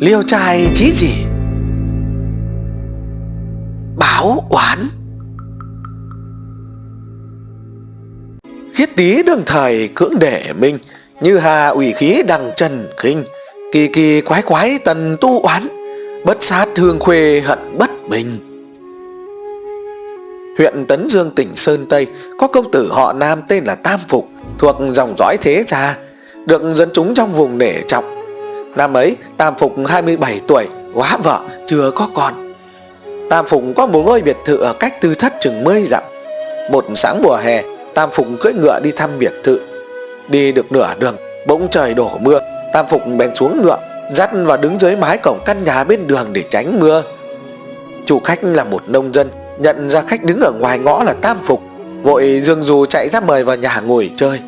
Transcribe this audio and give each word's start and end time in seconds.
Liêu 0.00 0.22
trai 0.22 0.70
chí 0.74 0.92
gì? 0.92 1.24
Báo 3.96 4.44
oán. 4.50 4.78
Khiết 8.72 8.88
tí 8.96 9.22
đương 9.22 9.42
thời 9.46 9.88
cưỡng 9.88 10.18
đệ 10.18 10.52
minh, 10.58 10.78
Như 11.20 11.38
hà 11.38 11.68
ủy 11.68 11.92
khí 11.92 12.22
đằng 12.26 12.50
trần 12.56 12.86
khinh 12.96 13.24
Kỳ 13.72 13.88
kỳ 13.88 14.20
quái 14.20 14.42
quái 14.42 14.78
tần 14.84 15.16
tu 15.20 15.40
oán, 15.40 15.68
Bất 16.24 16.36
sát 16.40 16.68
thương 16.74 16.98
khuê 16.98 17.40
hận 17.40 17.58
bất 17.78 17.90
bình. 18.08 18.38
Huyện 20.58 20.86
Tấn 20.86 21.08
Dương, 21.08 21.30
tỉnh 21.30 21.54
Sơn 21.54 21.86
Tây, 21.88 22.06
Có 22.38 22.48
công 22.48 22.70
tử 22.70 22.88
họ 22.92 23.12
Nam 23.12 23.40
tên 23.48 23.64
là 23.64 23.74
Tam 23.74 24.00
Phục, 24.08 24.28
Thuộc 24.58 24.76
dòng 24.92 25.14
dõi 25.18 25.36
thế 25.40 25.64
gia, 25.68 25.96
Được 26.46 26.62
dân 26.74 26.88
chúng 26.92 27.14
trong 27.14 27.32
vùng 27.32 27.58
nể 27.58 27.82
trọng. 27.86 28.17
Năm 28.76 28.94
ấy, 28.96 29.16
Tam 29.36 29.54
Phục 29.58 29.74
27 29.88 30.40
tuổi, 30.48 30.66
Quá 30.94 31.18
vợ, 31.24 31.40
chưa 31.66 31.90
có 31.90 32.08
con. 32.14 32.54
Tam 33.30 33.46
Phục 33.46 33.62
có 33.76 33.86
một 33.86 34.02
ngôi 34.06 34.22
biệt 34.22 34.36
thự 34.44 34.56
Ở 34.56 34.72
cách 34.72 35.00
tư 35.00 35.14
thất 35.14 35.32
chừng 35.40 35.64
mươi 35.64 35.82
dặm. 35.82 36.02
Một 36.70 36.84
sáng 36.94 37.22
mùa 37.22 37.36
hè, 37.36 37.62
Tam 37.94 38.10
Phục 38.10 38.26
cưỡi 38.40 38.52
ngựa 38.52 38.80
đi 38.80 38.92
thăm 38.92 39.10
biệt 39.18 39.32
thự. 39.44 39.60
Đi 40.28 40.52
được 40.52 40.72
nửa 40.72 40.94
đường, 40.98 41.16
Bỗng 41.46 41.68
trời 41.70 41.94
đổ 41.94 42.10
mưa, 42.20 42.40
Tam 42.72 42.86
Phục 42.86 43.02
bèn 43.18 43.34
xuống 43.34 43.62
ngựa, 43.62 43.78
Dắt 44.12 44.30
và 44.32 44.56
đứng 44.56 44.80
dưới 44.80 44.96
mái 44.96 45.18
cổng 45.18 45.38
căn 45.44 45.64
nhà 45.64 45.84
bên 45.84 46.06
đường 46.06 46.32
để 46.32 46.44
tránh 46.50 46.80
mưa. 46.80 47.02
Chủ 48.06 48.20
khách 48.20 48.44
là 48.44 48.64
một 48.64 48.82
nông 48.86 49.14
dân, 49.14 49.28
Nhận 49.58 49.90
ra 49.90 50.00
khách 50.00 50.24
đứng 50.24 50.40
ở 50.40 50.52
ngoài 50.52 50.78
ngõ 50.78 51.04
là 51.04 51.12
Tam 51.12 51.36
Phục 51.42 51.62
Vội 52.02 52.40
dương 52.40 52.62
dù 52.62 52.86
chạy 52.86 53.08
ra 53.08 53.20
mời 53.20 53.44
vào 53.44 53.56
nhà 53.56 53.80
ngồi 53.86 54.10
chơi. 54.16 54.40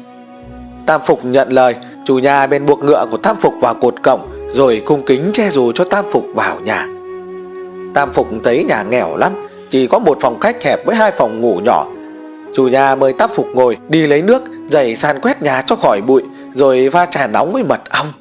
Tam 0.86 1.00
Phục 1.02 1.24
nhận 1.24 1.48
lời 1.48 1.74
Chủ 2.10 2.18
nhà 2.18 2.46
bên 2.46 2.66
buộc 2.66 2.84
ngựa 2.84 3.06
của 3.10 3.16
Tam 3.16 3.36
Phục 3.36 3.54
vào 3.60 3.74
cột 3.74 4.02
cổng, 4.02 4.20
Rồi 4.52 4.82
cung 4.86 5.02
kính 5.02 5.30
che 5.32 5.50
dù 5.50 5.72
cho 5.72 5.84
Tam 5.84 6.04
Phục 6.10 6.24
vào 6.34 6.60
nhà. 6.60 6.86
Tam 7.94 8.12
Phục 8.12 8.28
thấy 8.44 8.64
nhà 8.64 8.82
nghèo 8.82 9.16
lắm, 9.16 9.32
Chỉ 9.68 9.86
có 9.86 9.98
một 9.98 10.18
phòng 10.20 10.40
khách 10.40 10.62
hẹp 10.62 10.86
với 10.86 10.96
hai 10.96 11.10
phòng 11.10 11.40
ngủ 11.40 11.60
nhỏ. 11.64 11.86
Chủ 12.54 12.68
nhà 12.68 12.94
mời 12.94 13.12
Tam 13.12 13.30
Phục 13.34 13.46
ngồi, 13.54 13.76
Đi 13.88 14.06
lấy 14.06 14.22
nước, 14.22 14.42
Giày 14.66 14.96
san 14.96 15.20
quét 15.20 15.42
nhà 15.42 15.62
cho 15.62 15.76
khỏi 15.76 16.00
bụi, 16.00 16.22
Rồi 16.54 16.88
pha 16.92 17.06
trà 17.06 17.26
nóng 17.26 17.52
với 17.52 17.64
mật 17.64 17.80
ong. 17.90 18.12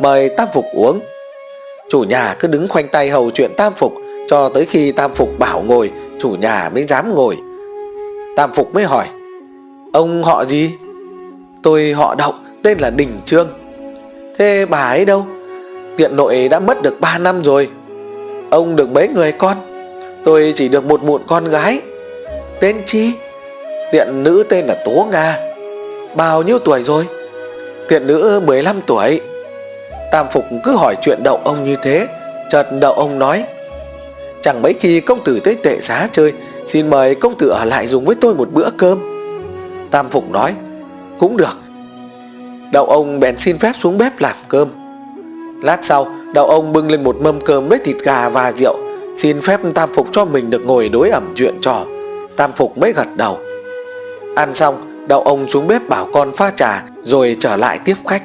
Mời 0.00 0.28
Tam 0.28 0.48
Phục 0.54 0.64
uống. 0.74 1.00
Chủ 1.90 2.02
nhà 2.02 2.34
cứ 2.38 2.48
đứng 2.48 2.68
khoanh 2.68 2.88
tay 2.88 3.10
hầu 3.10 3.30
chuyện 3.30 3.50
Tam 3.56 3.72
Phục, 3.72 3.94
Cho 4.28 4.48
tới 4.48 4.66
khi 4.66 4.92
Tam 4.92 5.14
Phục 5.14 5.38
bảo 5.38 5.62
ngồi, 5.62 5.90
Chủ 6.20 6.30
nhà 6.30 6.70
mới 6.74 6.82
dám 6.82 7.14
ngồi. 7.14 7.36
Tam 8.36 8.52
Phục 8.52 8.74
mới 8.74 8.84
hỏi, 8.84 9.06
Ông 9.92 10.22
họ 10.22 10.44
gì? 10.44 10.72
Tôi 11.62 11.92
họ 11.92 12.14
Đậu 12.14 12.34
tên 12.64 12.78
là 12.78 12.90
Đình 12.90 13.20
Trương. 13.24 13.48
Thế 14.38 14.66
bà 14.66 14.78
ấy 14.78 15.04
đâu? 15.04 15.26
Tiện 15.96 16.16
nội 16.16 16.48
đã 16.48 16.60
mất 16.60 16.82
được 16.82 17.00
3 17.00 17.18
năm 17.18 17.44
rồi. 17.44 17.68
Ông 18.50 18.76
được 18.76 18.90
mấy 18.90 19.08
người 19.08 19.32
con? 19.32 19.56
Tôi 20.24 20.52
chỉ 20.56 20.68
được 20.68 20.84
một 20.84 21.02
muộn 21.02 21.22
con 21.26 21.44
gái. 21.44 21.80
Tên 22.60 22.76
chi? 22.86 23.12
Tiện 23.92 24.22
nữ 24.22 24.44
tên 24.48 24.66
là 24.66 24.82
Tố 24.84 25.08
Nga. 25.12 25.38
Bao 26.16 26.42
nhiêu 26.42 26.58
tuổi 26.58 26.82
rồi? 26.82 27.06
Tiện 27.88 28.06
nữ 28.06 28.40
15 28.46 28.80
tuổi. 28.86 29.20
Tam 30.12 30.26
Phục 30.30 30.44
cứ 30.64 30.76
hỏi 30.76 30.96
chuyện 31.02 31.22
đậu 31.24 31.40
ông 31.44 31.64
như 31.64 31.76
thế, 31.82 32.06
Chợt 32.50 32.66
đậu 32.80 32.92
ông 32.92 33.18
nói, 33.18 33.44
Chẳng 34.42 34.62
mấy 34.62 34.74
khi 34.80 35.00
công 35.00 35.24
tử 35.24 35.40
tới 35.44 35.56
tệ 35.62 35.76
giá 35.80 36.08
chơi, 36.12 36.32
Xin 36.66 36.90
mời 36.90 37.14
công 37.14 37.38
tử 37.38 37.48
ở 37.48 37.64
lại 37.64 37.86
dùng 37.86 38.04
với 38.04 38.16
tôi 38.20 38.34
một 38.34 38.48
bữa 38.52 38.70
cơm. 38.78 38.98
Tam 39.90 40.08
Phục 40.08 40.30
nói, 40.30 40.54
Cũng 41.18 41.36
được 41.36 41.63
Đậu 42.74 42.86
ông 42.86 43.20
bèn 43.20 43.38
xin 43.38 43.58
phép 43.58 43.72
xuống 43.78 43.98
bếp 43.98 44.20
làm 44.20 44.36
cơm. 44.48 44.68
Lát 45.62 45.78
sau, 45.82 46.06
Đậu 46.34 46.46
ông 46.46 46.72
bưng 46.72 46.90
lên 46.90 47.04
một 47.04 47.16
mâm 47.20 47.40
cơm 47.40 47.68
với 47.68 47.78
thịt 47.84 47.96
gà 48.04 48.28
và 48.28 48.52
rượu, 48.52 48.76
Xin 49.16 49.40
phép 49.40 49.60
Tam 49.74 49.94
Phục 49.94 50.08
cho 50.12 50.24
mình 50.24 50.50
được 50.50 50.62
ngồi 50.66 50.88
đối 50.88 51.10
ẩm 51.10 51.32
chuyện 51.36 51.54
trò. 51.62 51.84
Tam 52.36 52.52
Phục 52.52 52.78
mới 52.78 52.92
gật 52.92 53.06
đầu. 53.16 53.38
Ăn 54.36 54.54
xong, 54.54 55.06
Đậu 55.08 55.22
ông 55.22 55.48
xuống 55.48 55.66
bếp 55.66 55.88
bảo 55.88 56.08
con 56.12 56.32
pha 56.36 56.50
trà, 56.50 56.82
Rồi 57.02 57.36
trở 57.40 57.56
lại 57.56 57.78
tiếp 57.84 57.94
khách. 58.06 58.22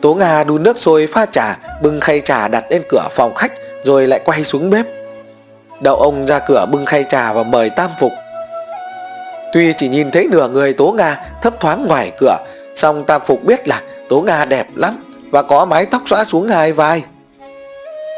Tố 0.00 0.14
Nga 0.14 0.44
đun 0.44 0.62
nước 0.62 0.78
sôi 0.78 1.06
pha 1.06 1.26
trà, 1.26 1.58
Bưng 1.82 2.00
khay 2.00 2.20
trà 2.20 2.48
đặt 2.48 2.64
lên 2.70 2.82
cửa 2.88 3.08
phòng 3.10 3.34
khách, 3.34 3.52
Rồi 3.84 4.08
lại 4.08 4.20
quay 4.24 4.44
xuống 4.44 4.70
bếp. 4.70 4.86
Đậu 5.80 5.96
ông 5.96 6.26
ra 6.26 6.38
cửa 6.38 6.66
bưng 6.72 6.86
khay 6.86 7.04
trà 7.08 7.32
và 7.32 7.42
mời 7.42 7.70
Tam 7.70 7.90
Phục. 8.00 8.12
Tuy 9.52 9.72
chỉ 9.76 9.88
nhìn 9.88 10.10
thấy 10.10 10.28
nửa 10.30 10.48
người 10.48 10.72
Tố 10.72 10.94
Nga 10.98 11.20
thấp 11.42 11.60
thoáng 11.60 11.86
ngoài 11.86 12.12
cửa 12.18 12.36
Xong 12.74 13.04
Tam 13.04 13.20
Phục 13.26 13.44
biết 13.44 13.68
là 13.68 13.82
Tố 14.08 14.20
Nga 14.20 14.44
đẹp 14.44 14.66
lắm 14.74 14.94
Và 15.30 15.42
có 15.42 15.64
mái 15.64 15.86
tóc 15.86 16.02
xõa 16.06 16.24
xuống 16.24 16.48
hai 16.48 16.72
vai. 16.72 17.02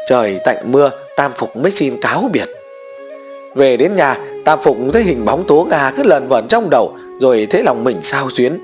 Trời 0.07 0.39
tạnh 0.45 0.71
mưa, 0.71 0.89
Tam 1.15 1.31
Phục 1.35 1.57
mới 1.57 1.71
xin 1.71 2.01
cáo 2.01 2.29
biệt. 2.33 2.49
Về 3.55 3.77
đến 3.77 3.95
nhà, 3.95 4.17
Tam 4.45 4.59
Phục 4.59 4.77
thấy 4.93 5.03
hình 5.03 5.25
bóng 5.25 5.43
Tố 5.47 5.67
Nga 5.69 5.91
cứ 5.97 6.03
lần 6.03 6.27
vẩn 6.27 6.47
trong 6.47 6.69
đầu, 6.69 6.97
Rồi 7.19 7.47
thấy 7.49 7.63
lòng 7.63 7.83
mình 7.83 7.99
sao 8.01 8.29
xuyến. 8.29 8.59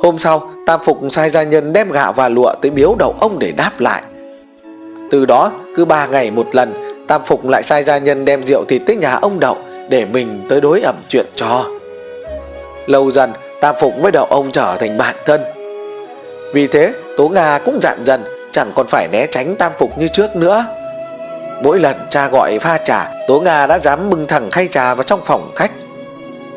Hôm 0.00 0.18
sau, 0.18 0.50
Tam 0.66 0.80
Phục 0.84 0.98
sai 1.10 1.30
gia 1.30 1.42
nhân 1.42 1.72
đem 1.72 1.90
gạo 1.90 2.12
và 2.12 2.28
lụa 2.28 2.54
tới 2.62 2.70
biếu 2.70 2.94
đầu 2.98 3.14
ông 3.20 3.38
để 3.38 3.52
đáp 3.52 3.80
lại. 3.80 4.02
Từ 5.10 5.26
đó, 5.26 5.52
cứ 5.76 5.84
ba 5.84 6.06
ngày 6.06 6.30
một 6.30 6.54
lần, 6.54 6.74
Tam 7.06 7.22
Phục 7.24 7.48
lại 7.48 7.62
sai 7.62 7.84
gia 7.84 7.98
nhân 7.98 8.24
đem 8.24 8.46
rượu 8.46 8.64
thịt 8.64 8.82
tới 8.86 8.96
nhà 8.96 9.14
ông 9.14 9.40
Đậu 9.40 9.56
Để 9.88 10.04
mình 10.04 10.46
tới 10.48 10.60
đối 10.60 10.80
ẩm 10.80 10.94
chuyện 11.08 11.26
cho. 11.34 11.64
Lâu 12.86 13.10
dần 13.10 13.30
Tam 13.60 13.74
Phục 13.80 13.92
với 14.00 14.12
đầu 14.12 14.24
ông 14.24 14.50
trở 14.50 14.76
thành 14.80 14.98
bạn 14.98 15.16
thân. 15.24 15.40
Vì 16.54 16.66
thế, 16.66 16.92
Tố 17.16 17.28
Nga 17.28 17.58
cũng 17.58 17.78
dặn 17.82 17.98
dần, 18.04 18.24
Chẳng 18.52 18.72
còn 18.74 18.86
phải 18.86 19.08
né 19.08 19.26
tránh 19.26 19.56
Tam 19.56 19.72
Phục 19.78 19.98
như 19.98 20.08
trước 20.08 20.36
nữa. 20.36 20.64
Mỗi 21.62 21.78
lần 21.78 21.96
cha 22.10 22.28
gọi 22.28 22.58
pha 22.58 22.78
trà, 22.78 23.10
Tố 23.28 23.40
Nga 23.40 23.66
đã 23.66 23.78
dám 23.78 24.10
bưng 24.10 24.26
thẳng 24.26 24.50
khay 24.50 24.68
trà 24.68 24.94
vào 24.94 25.02
trong 25.02 25.20
phòng 25.24 25.50
khách. 25.54 25.70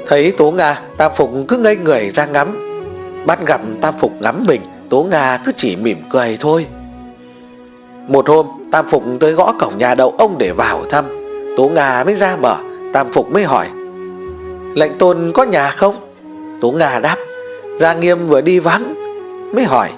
Thấy 0.08 0.34
Tố 0.38 0.52
Nga, 0.52 0.82
Tam 0.98 1.12
Phục 1.16 1.32
cứ 1.48 1.58
ngây 1.58 1.76
người 1.76 2.10
ra 2.10 2.26
ngắm. 2.26 2.68
Bắt 3.26 3.40
gặp 3.46 3.62
Tam 3.82 3.98
Phục 3.98 4.12
ngắm 4.20 4.44
mình, 4.48 4.62
Tố 4.90 5.04
Nga 5.04 5.40
cứ 5.46 5.52
chỉ 5.58 5.76
mỉm 5.76 6.02
cười 6.10 6.38
thôi. 6.40 6.66
Một 8.08 8.30
hôm, 8.30 8.48
Tam 8.72 8.88
Phục 8.90 9.04
tới 9.20 9.32
gõ 9.32 9.54
cổng 9.60 9.78
nhà 9.78 9.96
đậu 9.96 10.16
ông 10.18 10.38
để 10.38 10.52
vào 10.52 10.84
thăm. 10.90 11.06
Tố 11.58 11.68
Nga 11.68 12.04
mới 12.04 12.16
ra 12.16 12.36
mở, 12.42 12.56
Tam 12.94 13.12
Phục 13.14 13.32
mới 13.32 13.44
hỏi, 13.44 13.68
Lệnh 14.76 14.98
tôn 14.98 15.32
có 15.34 15.44
nhà 15.44 15.70
không? 15.70 15.96
Tố 16.62 16.72
Nga 16.72 17.00
đáp. 17.00 17.18
Gia 17.78 17.94
Nghiêm 17.94 18.28
vừa 18.28 18.42
đi 18.42 18.60
vắng, 18.60 18.94
Mới 19.54 19.64
hỏi, 19.64 19.90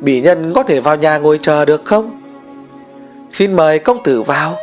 Bỉ 0.00 0.20
nhân 0.20 0.52
có 0.54 0.62
thể 0.62 0.80
vào 0.80 0.96
nhà 0.96 1.18
ngồi 1.18 1.38
chờ 1.42 1.64
được 1.64 1.84
không? 1.84 2.22
Xin 3.30 3.56
mời 3.56 3.78
công 3.78 4.02
tử 4.04 4.22
vào. 4.22 4.56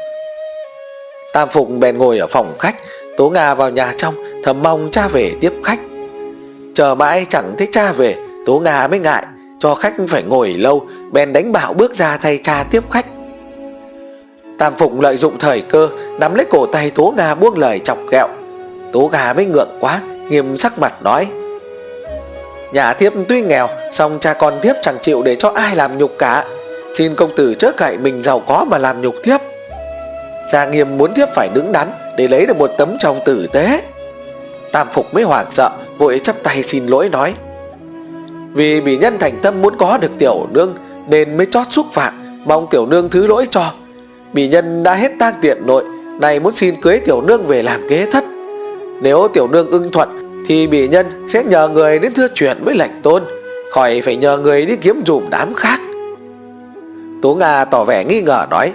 Tam 1.34 1.50
Phục 1.50 1.70
bèn 1.80 1.98
ngồi 1.98 2.18
ở 2.18 2.28
phòng 2.28 2.54
khách 2.60 2.76
Tố 3.18 3.30
Nga 3.30 3.56
vào 3.56 3.70
nhà 3.70 3.94
trong, 3.98 4.16
Thầm 4.44 4.64
mong 4.64 4.90
cha 4.92 5.08
về 5.08 5.34
tiếp 5.42 5.54
khách. 5.64 5.80
Chờ 6.74 6.96
mãi 6.96 7.26
chẳng 7.30 7.56
thấy 7.58 7.68
cha 7.72 7.92
về 7.92 8.16
Tố 8.46 8.60
Nga 8.60 8.88
mới 8.88 9.00
ngại, 9.00 9.26
Cho 9.60 9.76
khách 9.76 9.94
phải 10.10 10.24
ngồi 10.24 10.54
lâu, 10.54 10.88
Bèn 11.12 11.34
đánh 11.34 11.52
bảo 11.52 11.74
bước 11.74 11.96
ra 11.96 12.18
thay 12.18 12.40
cha 12.44 12.64
tiếp 12.72 12.84
khách. 12.92 13.06
Tam 14.58 14.76
Phụng 14.76 15.02
lợi 15.02 15.18
dụng 15.18 15.38
thời 15.40 15.62
cơ, 15.62 15.90
Nắm 16.20 16.36
lấy 16.36 16.46
cổ 16.50 16.66
tay 16.66 16.90
Tố 16.90 17.14
Nga 17.18 17.36
buông 17.36 17.58
lời 17.58 17.80
chọc 17.80 17.98
ghẹo. 18.12 18.28
Tố 18.94 19.10
Nga 19.14 19.34
mới 19.34 19.46
ngượng 19.46 19.70
quá. 19.80 20.02
Nghiêm 20.34 20.58
sắc 20.58 20.80
mặt 20.80 20.94
nói, 21.04 21.28
Nhà 22.72 22.94
thiếp 22.94 23.14
tuy 23.30 23.42
nghèo, 23.42 23.68
song 23.92 24.18
cha 24.22 24.34
con 24.34 24.54
thiếp 24.62 24.76
chẳng 24.82 24.98
chịu 25.02 25.22
để 25.24 25.36
cho 25.36 25.52
ai 25.56 25.76
làm 25.76 25.98
nhục 25.98 26.12
cả. 26.18 26.46
Xin 26.94 27.16
công 27.16 27.36
tử 27.36 27.54
chớ 27.54 27.72
cậy 27.78 27.98
mình 27.98 28.24
giàu 28.24 28.40
có 28.40 28.66
mà 28.70 28.78
làm 28.78 29.02
nhục 29.02 29.16
thiếp. 29.24 29.42
Gia 30.52 30.66
nghiêm 30.66 30.98
muốn 30.98 31.14
thiếp 31.14 31.30
phải 31.36 31.50
đứng 31.54 31.72
đắn 31.72 31.92
Để 32.18 32.28
lấy 32.28 32.46
được 32.46 32.58
một 32.58 32.70
tấm 32.78 32.96
chồng 33.00 33.20
tử 33.26 33.48
tế. 33.52 33.82
Tam 34.72 34.88
Phục 34.92 35.14
mới 35.14 35.24
hoảng 35.24 35.46
sợ, 35.50 35.70
Vội 35.98 36.20
chắp 36.24 36.36
tay 36.44 36.64
xin 36.64 36.88
lỗi 36.88 37.10
nói, 37.10 37.34
Vì 38.54 38.82
bị 38.82 38.98
nhân 38.98 39.18
thành 39.20 39.42
tâm 39.42 39.62
muốn 39.62 39.78
có 39.78 39.98
được 39.98 40.12
tiểu 40.20 40.48
nương, 40.52 40.76
Nên 41.08 41.38
mới 41.38 41.46
chót 41.46 41.68
xúc 41.70 41.86
phạm, 41.92 42.14
Mong 42.46 42.68
tiểu 42.72 42.86
nương 42.86 43.10
thứ 43.10 43.28
lỗi 43.28 43.48
cho. 43.50 43.72
Bị 44.34 44.48
nhân 44.48 44.84
đã 44.84 44.94
hết 44.94 45.12
tang 45.20 45.34
tiện 45.42 45.68
nội 45.68 45.84
Này 46.22 46.40
muốn 46.40 46.54
xin 46.56 46.82
cưới 46.82 47.00
tiểu 47.00 47.22
nương 47.22 47.46
về 47.46 47.64
làm 47.64 47.82
kế 47.90 48.06
thất. 48.12 48.24
Nếu 49.02 49.28
tiểu 49.34 49.48
nương 49.48 49.72
ưng 49.72 49.92
thuận 49.92 50.23
thì 50.46 50.68
bị 50.68 50.88
nhân 50.88 51.28
sẽ 51.28 51.44
nhờ 51.44 51.68
người 51.68 52.00
đến 52.00 52.14
thưa 52.14 52.28
chuyện 52.36 52.58
với 52.64 52.76
lệnh 52.76 53.02
tôn, 53.04 53.24
Khỏi 53.72 54.02
phải 54.02 54.16
nhờ 54.16 54.38
người 54.38 54.66
đi 54.66 54.76
kiếm 54.76 55.02
dùm 55.06 55.30
đám 55.30 55.54
khác. 55.54 55.80
Tố 57.22 57.36
Nga 57.36 57.66
tỏ 57.66 57.84
vẻ 57.84 58.04
nghi 58.04 58.22
ngờ 58.22 58.46
nói 58.50 58.74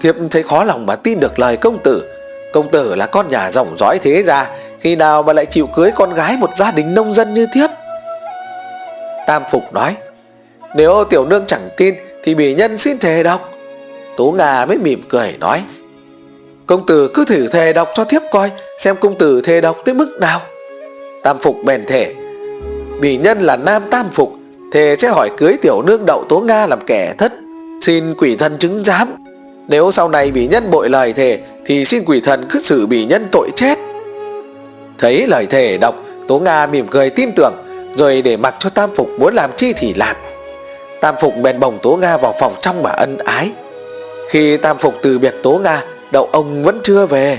Thiếp 0.00 0.14
thấy 0.30 0.42
khó 0.42 0.64
lòng 0.64 0.86
mà 0.86 0.96
tin 0.96 1.20
được 1.20 1.38
lời 1.38 1.56
công 1.56 1.78
tử. 1.78 2.04
Công 2.52 2.70
tử 2.70 2.94
là 2.94 3.06
con 3.06 3.28
nhà 3.28 3.50
dòng 3.50 3.78
dõi 3.78 3.98
thế 4.02 4.22
ra 4.22 4.50
Khi 4.80 4.96
nào 4.96 5.22
mà 5.22 5.32
lại 5.32 5.46
chịu 5.46 5.66
cưới 5.66 5.90
con 5.94 6.14
gái 6.14 6.36
một 6.36 6.50
gia 6.56 6.70
đình 6.70 6.94
nông 6.94 7.14
dân 7.14 7.34
như 7.34 7.46
thiếp? 7.54 7.70
Tam 9.26 9.42
Phục 9.50 9.72
nói, 9.72 9.96
Nếu 10.74 11.04
tiểu 11.04 11.26
nương 11.26 11.46
chẳng 11.46 11.68
tin 11.76 11.94
Thì 12.22 12.34
bị 12.34 12.54
nhân 12.54 12.78
xin 12.78 12.98
thề 12.98 13.22
đọc 13.22 13.52
Tố 14.16 14.34
Nga 14.38 14.66
mới 14.66 14.78
mỉm 14.78 15.02
cười 15.08 15.36
nói, 15.40 15.64
Công 16.66 16.86
tử 16.86 17.10
cứ 17.14 17.24
thử 17.24 17.48
thề 17.48 17.72
đọc 17.72 17.88
cho 17.94 18.04
thiếp 18.04 18.22
coi, 18.30 18.50
Xem 18.78 18.96
công 18.96 19.18
tử 19.18 19.40
thề 19.40 19.60
đọc 19.60 19.76
tới 19.84 19.94
mức 19.94 20.18
nào. 20.20 20.40
Tam 21.26 21.38
Phục 21.38 21.64
bèn 21.64 21.84
thể, 21.86 22.14
Bỉ 23.00 23.16
nhân 23.16 23.40
là 23.40 23.56
nam 23.56 23.82
Tam 23.90 24.08
Phục 24.08 24.32
Thề 24.72 24.96
sẽ 24.98 25.08
hỏi 25.08 25.30
cưới 25.36 25.56
tiểu 25.62 25.82
nương 25.82 26.06
đậu 26.06 26.24
Tố 26.28 26.40
Nga 26.40 26.66
làm 26.66 26.80
kẻ 26.86 27.14
thất 27.18 27.32
Xin 27.80 28.14
quỷ 28.14 28.36
thần 28.36 28.58
chứng 28.58 28.84
giám. 28.84 29.08
Nếu 29.68 29.92
sau 29.92 30.08
này 30.08 30.30
bỉ 30.30 30.46
nhân 30.46 30.70
bội 30.70 30.88
lời 30.88 31.12
thề 31.12 31.40
Thì 31.64 31.84
xin 31.84 32.04
quỷ 32.04 32.20
thần 32.20 32.46
cứ 32.50 32.60
xử 32.62 32.86
bỉ 32.86 33.04
nhân 33.04 33.28
tội 33.32 33.50
chết. 33.56 33.78
Thấy 34.98 35.26
lời 35.26 35.46
thề 35.46 35.78
đọc 35.78 36.04
Tố 36.28 36.38
Nga 36.38 36.66
mỉm 36.66 36.86
cười 36.90 37.10
tin 37.10 37.30
tưởng 37.36 37.54
Rồi 37.96 38.22
để 38.22 38.36
mặc 38.36 38.54
cho 38.58 38.70
Tam 38.70 38.90
Phục 38.94 39.10
muốn 39.18 39.34
làm 39.34 39.50
chi 39.56 39.72
thì 39.76 39.94
làm. 39.94 40.16
Tam 41.00 41.14
Phục 41.20 41.36
bèn 41.42 41.60
bồng 41.60 41.78
Tố 41.82 41.96
Nga 41.96 42.16
vào 42.16 42.34
phòng 42.40 42.52
trong 42.60 42.82
mà 42.82 42.90
ân 42.90 43.18
ái. 43.18 43.50
Khi 44.28 44.56
Tam 44.56 44.78
Phục 44.78 44.94
từ 45.02 45.18
biệt 45.18 45.34
Tố 45.42 45.60
Nga 45.64 45.82
Đậu 46.10 46.28
ông 46.32 46.62
vẫn 46.62 46.80
chưa 46.82 47.06
về. 47.06 47.38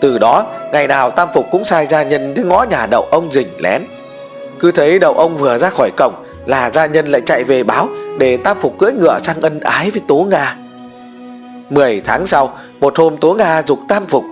Từ 0.00 0.18
đó 0.18 0.46
ngày 0.72 0.86
nào 0.86 1.10
Tam 1.10 1.28
Phục 1.34 1.46
cũng 1.50 1.64
sai 1.64 1.86
gia 1.86 2.02
nhân 2.02 2.34
đi 2.34 2.42
ngõ 2.42 2.66
nhà 2.70 2.86
đậu 2.86 3.02
ông 3.10 3.32
rình 3.32 3.48
lén. 3.58 3.82
Cứ 4.58 4.70
thấy 4.70 4.98
đậu 4.98 5.14
ông 5.14 5.36
vừa 5.36 5.58
ra 5.58 5.70
khỏi 5.70 5.90
cổng 5.96 6.14
Là 6.46 6.70
gia 6.70 6.86
nhân 6.86 7.06
lại 7.06 7.20
chạy 7.20 7.44
về 7.44 7.62
báo 7.62 7.88
Để 8.18 8.36
Tam 8.36 8.56
Phục 8.60 8.78
cưỡi 8.78 8.92
ngựa 8.92 9.18
sang 9.22 9.40
ân 9.40 9.60
ái 9.60 9.90
với 9.90 10.02
Tố 10.08 10.26
Nga. 10.30 10.56
Mười 11.70 12.00
tháng 12.04 12.26
sau, 12.26 12.58
Một 12.80 12.98
hôm 12.98 13.16
Tố 13.16 13.34
Nga 13.34 13.62
dục 13.62 13.78
Tam 13.88 14.06
Phục, 14.06 14.24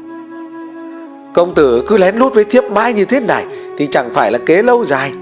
Công 1.34 1.54
tử 1.54 1.84
cứ 1.86 1.98
lén 1.98 2.16
lút 2.16 2.34
với 2.34 2.44
thiếp 2.44 2.64
mãi 2.64 2.92
như 2.92 3.04
thế 3.04 3.20
này 3.20 3.46
Thì 3.78 3.86
chẳng 3.90 4.10
phải 4.14 4.32
là 4.32 4.38
kế 4.46 4.62
lâu 4.62 4.84
dài. 4.84 5.12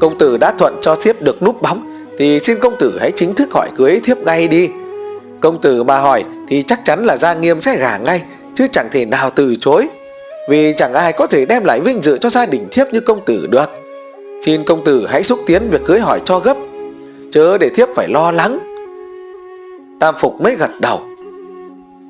Công 0.00 0.18
tử 0.18 0.36
đã 0.36 0.52
thuận 0.58 0.76
cho 0.80 0.94
thiếp 0.94 1.22
được 1.22 1.42
núp 1.42 1.62
bóng 1.62 2.06
Thì 2.18 2.40
xin 2.40 2.58
công 2.58 2.76
tử 2.78 2.98
hãy 3.00 3.10
chính 3.16 3.34
thức 3.34 3.52
hỏi 3.52 3.68
cưới 3.76 4.00
thiếp 4.04 4.18
ngay 4.18 4.48
đi. 4.48 4.70
Công 5.40 5.60
tử 5.60 5.82
mà 5.82 5.98
hỏi 5.98 6.24
Thì 6.48 6.62
chắc 6.62 6.84
chắn 6.84 7.04
là 7.04 7.16
Gia 7.16 7.34
Nghiêm 7.34 7.60
sẽ 7.60 7.76
gả 7.76 7.96
ngay, 7.96 8.22
Chứ 8.54 8.66
chẳng 8.72 8.88
thể 8.92 9.06
nào 9.06 9.30
từ 9.30 9.56
chối. 9.60 9.88
Vì 10.48 10.74
chẳng 10.76 10.92
ai 10.92 11.12
có 11.12 11.26
thể 11.26 11.44
đem 11.44 11.64
lại 11.64 11.80
vinh 11.80 12.00
dự 12.02 12.18
cho 12.18 12.30
gia 12.30 12.46
đình 12.46 12.68
thiếp 12.70 12.88
như 12.92 13.00
công 13.00 13.24
tử 13.24 13.46
được. 13.50 13.70
Xin 14.42 14.64
công 14.64 14.84
tử 14.84 15.06
hãy 15.06 15.22
xúc 15.22 15.40
tiến 15.46 15.70
việc 15.70 15.80
cưới 15.84 16.00
hỏi 16.00 16.20
cho 16.24 16.38
gấp, 16.38 16.56
Chớ 17.32 17.58
để 17.58 17.68
thiếp 17.68 17.88
phải 17.94 18.08
lo 18.08 18.30
lắng. 18.30 18.58
Tam 20.00 20.14
Phục 20.18 20.40
mới 20.40 20.54
gật 20.54 20.70
đầu. 20.80 21.00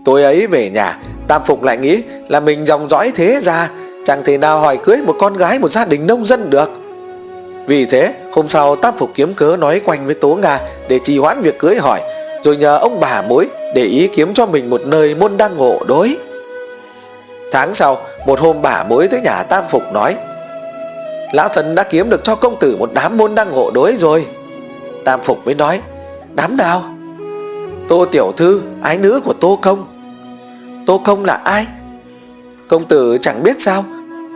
Tối 0.05 0.23
ấy 0.23 0.47
về 0.47 0.71
nhà, 0.71 0.99
Tam 1.29 1.43
Phục 1.45 1.63
lại 1.63 1.77
nghĩ 1.77 2.03
là 2.29 2.41
mình 2.41 2.67
dòng 2.67 2.89
dõi 2.89 3.13
thế 3.15 3.41
ra, 3.43 3.71
Chẳng 4.05 4.23
thể 4.25 4.39
nào 4.39 4.59
hỏi 4.59 4.79
cưới 4.85 4.97
một 4.97 5.17
con 5.19 5.37
gái 5.37 5.59
một 5.59 5.69
gia 5.69 5.85
đình 5.85 6.07
nông 6.07 6.25
dân 6.25 6.51
được. 6.51 6.71
Vì 7.67 7.85
thế, 7.85 8.15
hôm 8.33 8.49
sau 8.49 8.77
Tam 8.77 8.95
Phục 8.99 9.11
kiếm 9.15 9.35
cớ 9.35 9.57
nói 9.57 9.81
quanh 9.85 10.07
với 10.07 10.15
Tố 10.15 10.35
Nga 10.35 10.61
Để 10.89 10.99
trì 10.99 11.19
hoãn 11.19 11.41
việc 11.43 11.59
cưới 11.59 11.77
hỏi, 11.77 12.01
Rồi 12.43 12.57
nhờ 12.57 12.77
ông 12.77 13.01
bà 13.01 13.23
mối 13.23 13.49
để 13.75 13.85
ý 13.85 14.07
kiếm 14.07 14.35
cho 14.35 14.47
mình 14.47 14.71
một 14.71 14.81
nơi 14.87 15.15
môn 15.15 15.37
đăng 15.37 15.57
hộ 15.57 15.79
đối. 15.87 16.17
Tháng 17.53 17.75
sau, 17.75 17.99
Một 18.27 18.41
hôm 18.41 18.63
bà 18.63 18.85
mối 18.85 19.09
tới 19.09 19.21
nhà 19.21 19.43
Tam 19.43 19.65
Phục 19.71 19.83
nói, 19.93 20.17
Lão 21.33 21.49
thần 21.49 21.75
đã 21.75 21.83
kiếm 21.83 22.11
được 22.11 22.25
cho 22.25 22.35
công 22.35 22.59
tử 22.61 22.77
một 22.77 22.91
đám 22.95 23.17
môn 23.17 23.35
đăng 23.35 23.53
hộ 23.53 23.71
đối 23.71 23.97
rồi. 23.97 24.27
Tam 25.05 25.21
Phục 25.21 25.47
mới 25.47 25.55
nói, 25.55 25.81
Đám 26.35 26.57
nào? 26.57 26.83
Tô 27.89 28.05
Tiểu 28.13 28.33
Thư, 28.37 28.63
ái 28.83 28.99
nữ 28.99 29.21
của 29.25 29.33
Tô 29.33 29.59
Công. 29.63 29.85
Tô 30.87 31.01
Công 31.05 31.25
là 31.25 31.35
ai? 31.35 31.67
Công 32.69 32.85
tử 32.85 33.19
chẳng 33.21 33.43
biết 33.43 33.63
sao, 33.63 33.85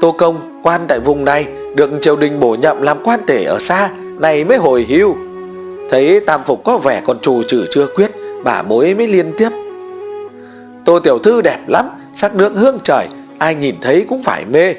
Tô 0.00 0.12
Công, 0.12 0.60
quan 0.62 0.80
tại 0.88 1.00
vùng 1.00 1.24
này, 1.24 1.46
Được 1.74 1.90
triều 2.00 2.16
đình 2.16 2.40
bổ 2.40 2.54
nhậm 2.54 2.82
làm 2.82 2.98
quan 3.04 3.20
tể 3.26 3.44
ở 3.44 3.58
xa 3.58 3.88
Này 4.18 4.44
mới 4.44 4.56
hồi 4.56 4.86
hưu. 4.88 5.16
Thấy 5.90 6.20
Tam 6.20 6.44
Phục 6.44 6.64
có 6.64 6.78
vẻ 6.78 7.02
còn 7.04 7.18
trù 7.18 7.42
trừ 7.48 7.66
chưa 7.70 7.86
quyết, 7.86 8.10
Bà 8.44 8.62
mối 8.62 8.94
mới 8.94 9.08
liên 9.08 9.32
tiếp, 9.38 9.48
Tô 10.84 10.98
Tiểu 10.98 11.18
Thư 11.18 11.42
đẹp 11.42 11.58
lắm 11.66 11.88
Sắc 12.16 12.34
nước 12.34 12.52
hương 12.54 12.78
trời, 12.84 13.06
Ai 13.38 13.54
nhìn 13.54 13.74
thấy 13.80 14.06
cũng 14.08 14.22
phải 14.22 14.44
mê. 14.44 14.74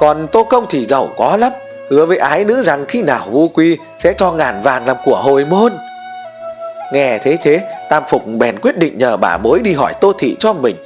Còn 0.00 0.26
Tô 0.32 0.44
Công 0.44 0.66
thì 0.70 0.84
giàu 0.84 1.08
có 1.16 1.36
lắm, 1.36 1.52
Hứa 1.90 2.06
với 2.06 2.16
ái 2.16 2.44
nữ 2.44 2.62
rằng 2.62 2.84
khi 2.88 3.02
nào 3.02 3.26
vu 3.30 3.48
quy 3.48 3.78
Sẽ 3.98 4.12
cho 4.12 4.32
ngàn 4.32 4.62
vàng 4.62 4.86
làm 4.86 4.96
của 5.04 5.16
hồi 5.16 5.44
môn. 5.44 5.72
Nghe 6.92 7.18
thế 7.18 7.36
thế, 7.42 7.60
Tam 7.90 8.02
Phục 8.08 8.26
bèn 8.26 8.58
quyết 8.58 8.78
định 8.78 8.98
nhờ 8.98 9.16
bà 9.16 9.38
mối 9.38 9.60
đi 9.62 9.72
hỏi 9.72 9.92
Tô 10.00 10.12
Thị 10.18 10.36
cho 10.38 10.52
mình. 10.52 10.76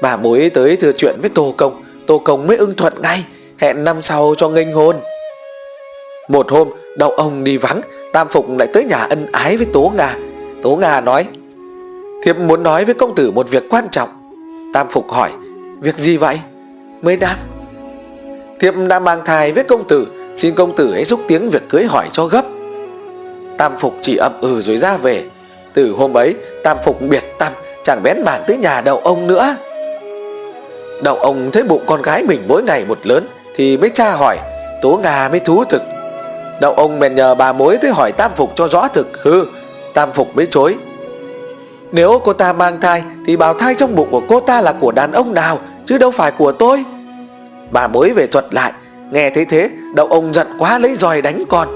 Bà 0.00 0.16
mối 0.16 0.50
tới 0.54 0.76
thừa 0.76 0.92
chuyện 0.92 1.16
với 1.20 1.30
Tô 1.34 1.54
Công 1.56 1.84
Tô 2.06 2.18
Công 2.18 2.46
mới 2.46 2.56
ưng 2.56 2.74
thuận 2.74 3.02
ngay, 3.02 3.24
Hẹn 3.58 3.84
năm 3.84 4.02
sau 4.02 4.34
cho 4.36 4.48
nghênh 4.48 4.72
hôn. 4.72 4.96
Một 6.28 6.50
hôm, 6.50 6.68
đậu 6.96 7.10
ông 7.10 7.44
đi 7.44 7.56
vắng, 7.56 7.80
Tam 8.12 8.28
Phục 8.28 8.58
lại 8.58 8.68
tới 8.74 8.84
nhà 8.84 8.96
ân 8.96 9.26
ái 9.32 9.56
với 9.56 9.66
Tố 9.72 9.92
Nga. 9.96 10.16
Tố 10.62 10.76
Nga 10.76 11.00
nói, 11.00 11.26
Thiếp 12.24 12.36
muốn 12.36 12.62
nói 12.62 12.84
với 12.84 12.94
công 12.94 13.14
tử 13.14 13.30
một 13.30 13.50
việc 13.50 13.64
quan 13.70 13.84
trọng. 13.90 14.08
Tam 14.74 14.88
Phục 14.88 15.12
hỏi, 15.12 15.30
Việc 15.80 15.96
gì 15.96 16.16
vậy? 16.16 16.40
Mới 17.02 17.16
đáp 17.16 17.36
Thiếp 18.60 18.74
đã 18.88 18.98
mang 18.98 19.24
thai 19.24 19.52
với 19.52 19.64
công 19.64 19.88
tử, 19.88 20.06
Xin 20.36 20.54
công 20.54 20.76
tử 20.76 20.92
hãy 20.94 21.04
xúc 21.04 21.20
tiếng 21.28 21.50
việc 21.50 21.62
cưới 21.68 21.84
hỏi 21.84 22.08
cho 22.12 22.26
gấp. 22.26 22.44
Tam 23.58 23.72
Phục 23.78 23.94
chỉ 24.02 24.16
ậm 24.16 24.32
ừ 24.40 24.60
rồi 24.60 24.76
ra 24.76 24.96
về. 24.96 25.24
Từ 25.74 25.92
hôm 25.92 26.16
ấy, 26.16 26.34
Tam 26.64 26.76
Phục 26.84 27.00
biệt 27.00 27.24
tâm, 27.38 27.52
Chẳng 27.84 28.02
bén 28.02 28.22
mảng 28.24 28.42
tới 28.46 28.56
nhà 28.56 28.80
đậu 28.80 28.98
ông 28.98 29.26
nữa. 29.26 29.56
Đậu 31.02 31.16
ông 31.16 31.50
thấy 31.50 31.62
bụng 31.62 31.82
con 31.86 32.02
gái 32.02 32.22
mình 32.22 32.42
mỗi 32.48 32.62
ngày 32.62 32.84
một 32.88 32.98
lớn 33.06 33.26
Thì 33.54 33.76
mới 33.76 33.90
tra 33.90 34.12
hỏi, 34.12 34.38
Tố 34.82 35.00
Nga 35.02 35.28
mới 35.28 35.40
thú 35.40 35.64
thực? 35.64 35.82
Đậu 36.60 36.74
ông 36.74 37.00
bèn 37.00 37.14
nhờ 37.14 37.34
bà 37.34 37.52
mối 37.52 37.76
tới 37.82 37.90
hỏi 37.90 38.12
Tam 38.12 38.30
Phục 38.36 38.52
cho 38.54 38.68
rõ 38.68 38.88
thực. 38.88 39.22
Hư 39.22 39.44
Tam 39.94 40.12
Phục 40.12 40.36
mới 40.36 40.46
chối 40.50 40.76
nếu 41.94 42.20
cô 42.24 42.32
ta 42.32 42.52
mang 42.52 42.80
thai, 42.80 43.02
Thì 43.26 43.36
bào 43.36 43.54
thai 43.54 43.74
trong 43.74 43.94
bụng 43.94 44.08
của 44.10 44.22
cô 44.28 44.40
ta 44.40 44.60
là 44.60 44.72
của 44.80 44.92
đàn 44.92 45.12
ông 45.12 45.34
nào, 45.34 45.58
Chứ 45.86 45.98
đâu 45.98 46.10
phải 46.10 46.32
của 46.32 46.52
tôi. 46.52 46.84
Bà 47.70 47.88
mối 47.88 48.10
về 48.10 48.26
thuật 48.26 48.46
lại, 48.50 48.72
Nghe 49.12 49.30
thấy 49.30 49.44
thế, 49.44 49.70
đậu 49.94 50.06
ông 50.06 50.34
giận 50.34 50.46
quá 50.58 50.78
lấy 50.78 50.94
roi 50.94 51.22
đánh 51.22 51.44
con. 51.48 51.68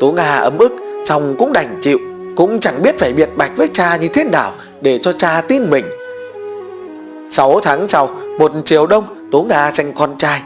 Tố 0.00 0.12
Nga 0.12 0.36
ấm 0.36 0.58
ức 0.58 0.72
Xong 1.04 1.34
cũng 1.38 1.52
đành 1.52 1.78
chịu, 1.80 1.98
Cũng 2.36 2.60
chẳng 2.60 2.82
biết 2.82 2.98
phải 2.98 3.12
biệt 3.12 3.28
bạch 3.36 3.50
với 3.56 3.68
cha 3.72 3.96
như 3.96 4.08
thế 4.08 4.24
nào 4.24 4.52
Để 4.80 4.98
cho 5.02 5.12
cha 5.12 5.42
tin 5.48 5.70
mình. 5.70 5.84
6 7.30 7.60
tháng 7.60 7.88
sau, 7.88 8.10
Một 8.38 8.52
chiều 8.64 8.86
đông 8.86 9.04
Tố 9.32 9.42
Nga 9.42 9.70
sinh 9.70 9.92
con 9.92 10.16
trai. 10.18 10.40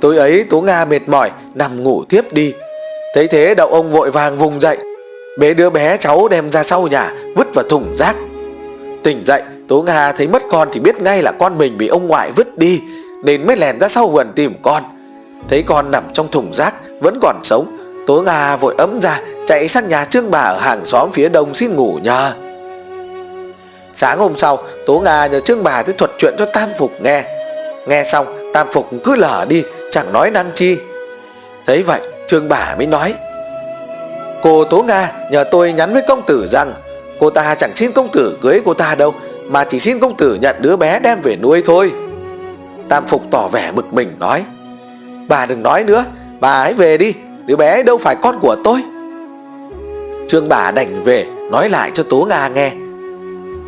Tối 0.00 0.16
ấy 0.16 0.44
Tố 0.50 0.60
Nga 0.60 0.84
mệt 0.84 1.08
mỏi, 1.08 1.30
Nằm 1.54 1.82
ngủ 1.82 2.04
tiếp 2.08 2.32
đi. 2.32 2.54
Thấy 3.14 3.26
thế, 3.26 3.54
đậu 3.54 3.68
ông 3.68 3.92
vội 3.92 4.10
vàng 4.10 4.38
vùng 4.38 4.60
dậy. 4.60 4.78
Bế 5.38 5.54
đứa 5.54 5.70
bé 5.70 5.96
cháu 5.96 6.28
đem 6.28 6.52
ra 6.52 6.62
sau 6.62 6.86
nhà, 6.86 7.12
Vứt 7.36 7.54
vào 7.54 7.64
thùng 7.68 7.96
rác. 7.96 8.16
Tỉnh 9.02 9.24
dậy, 9.24 9.42
Tố 9.68 9.82
Nga 9.82 10.12
thấy 10.12 10.28
mất 10.28 10.42
con 10.50 10.68
thì 10.72 10.80
biết 10.80 11.00
ngay 11.00 11.22
là 11.22 11.32
con 11.32 11.58
mình 11.58 11.78
bị 11.78 11.88
ông 11.88 12.08
ngoại 12.08 12.32
vứt 12.32 12.58
đi, 12.58 12.82
Nên 13.24 13.46
mới 13.46 13.56
lèn 13.56 13.80
ra 13.80 13.88
sau 13.88 14.08
vườn 14.08 14.32
tìm 14.36 14.54
con. 14.62 14.82
Thấy 15.48 15.62
con 15.62 15.90
nằm 15.90 16.04
trong 16.12 16.30
thùng 16.30 16.54
rác, 16.54 16.74
Vẫn 17.00 17.18
còn 17.22 17.40
sống, 17.44 17.76
Tố 18.06 18.22
Nga 18.22 18.56
vội 18.56 18.74
ấm 18.78 19.00
ra, 19.00 19.20
Chạy 19.46 19.68
sang 19.68 19.88
nhà 19.88 20.04
trương 20.04 20.30
bà 20.30 20.40
ở 20.40 20.58
hàng 20.58 20.84
xóm 20.84 21.10
phía 21.12 21.28
đông 21.28 21.54
xin 21.54 21.76
ngủ 21.76 21.98
nhờ. 22.02 22.32
Sáng 23.92 24.18
hôm 24.18 24.36
sau, 24.36 24.58
Tố 24.86 25.00
Nga 25.00 25.26
nhờ 25.26 25.40
trương 25.40 25.62
bà 25.62 25.82
tới 25.82 25.94
thuật 25.98 26.10
chuyện 26.18 26.34
cho 26.38 26.46
Tam 26.46 26.68
Phục 26.78 26.92
nghe. 27.00 27.24
Nghe 27.86 28.04
xong, 28.04 28.52
Tam 28.54 28.66
Phục 28.70 28.90
cứ 29.04 29.16
lở 29.16 29.44
đi, 29.48 29.64
Chẳng 29.90 30.12
nói 30.12 30.30
năng 30.30 30.50
chi. 30.54 30.78
Thấy 31.66 31.82
vậy, 31.82 32.00
trương 32.28 32.48
bà 32.48 32.74
mới 32.78 32.86
nói, 32.86 33.14
Cô 34.42 34.64
Tố 34.64 34.82
Nga, 34.82 35.12
nhờ 35.30 35.44
tôi 35.50 35.72
nhắn 35.72 35.92
với 35.92 36.02
công 36.08 36.22
tử 36.22 36.48
rằng 36.50 36.72
Cô 37.22 37.30
ta 37.30 37.54
chẳng 37.54 37.76
xin 37.76 37.92
công 37.92 38.08
tử 38.08 38.38
cưới 38.40 38.62
cô 38.64 38.74
ta 38.74 38.94
đâu, 38.94 39.14
Mà 39.46 39.64
chỉ 39.64 39.78
xin 39.78 39.98
công 40.00 40.16
tử 40.16 40.34
nhận 40.34 40.56
đứa 40.60 40.76
bé 40.76 40.98
đem 40.98 41.20
về 41.20 41.36
nuôi 41.36 41.62
thôi. 41.64 41.92
Tam 42.88 43.06
Phục 43.06 43.22
tỏ 43.30 43.48
vẻ 43.48 43.72
bực 43.74 43.94
mình, 43.94 44.08
nói, 44.18 44.44
Bà 45.28 45.46
đừng 45.46 45.62
nói 45.62 45.84
nữa, 45.84 46.04
Bà 46.40 46.62
hãy 46.62 46.74
về 46.74 46.98
đi, 46.98 47.14
Đứa 47.46 47.56
bé 47.56 47.82
đâu 47.82 47.98
phải 47.98 48.16
con 48.22 48.38
của 48.40 48.56
tôi. 48.64 48.82
Trương 50.28 50.48
bà 50.48 50.70
đành 50.70 51.02
về, 51.02 51.26
Nói 51.50 51.68
lại 51.68 51.90
cho 51.94 52.02
Tố 52.02 52.26
Nga 52.30 52.48
nghe. 52.48 52.72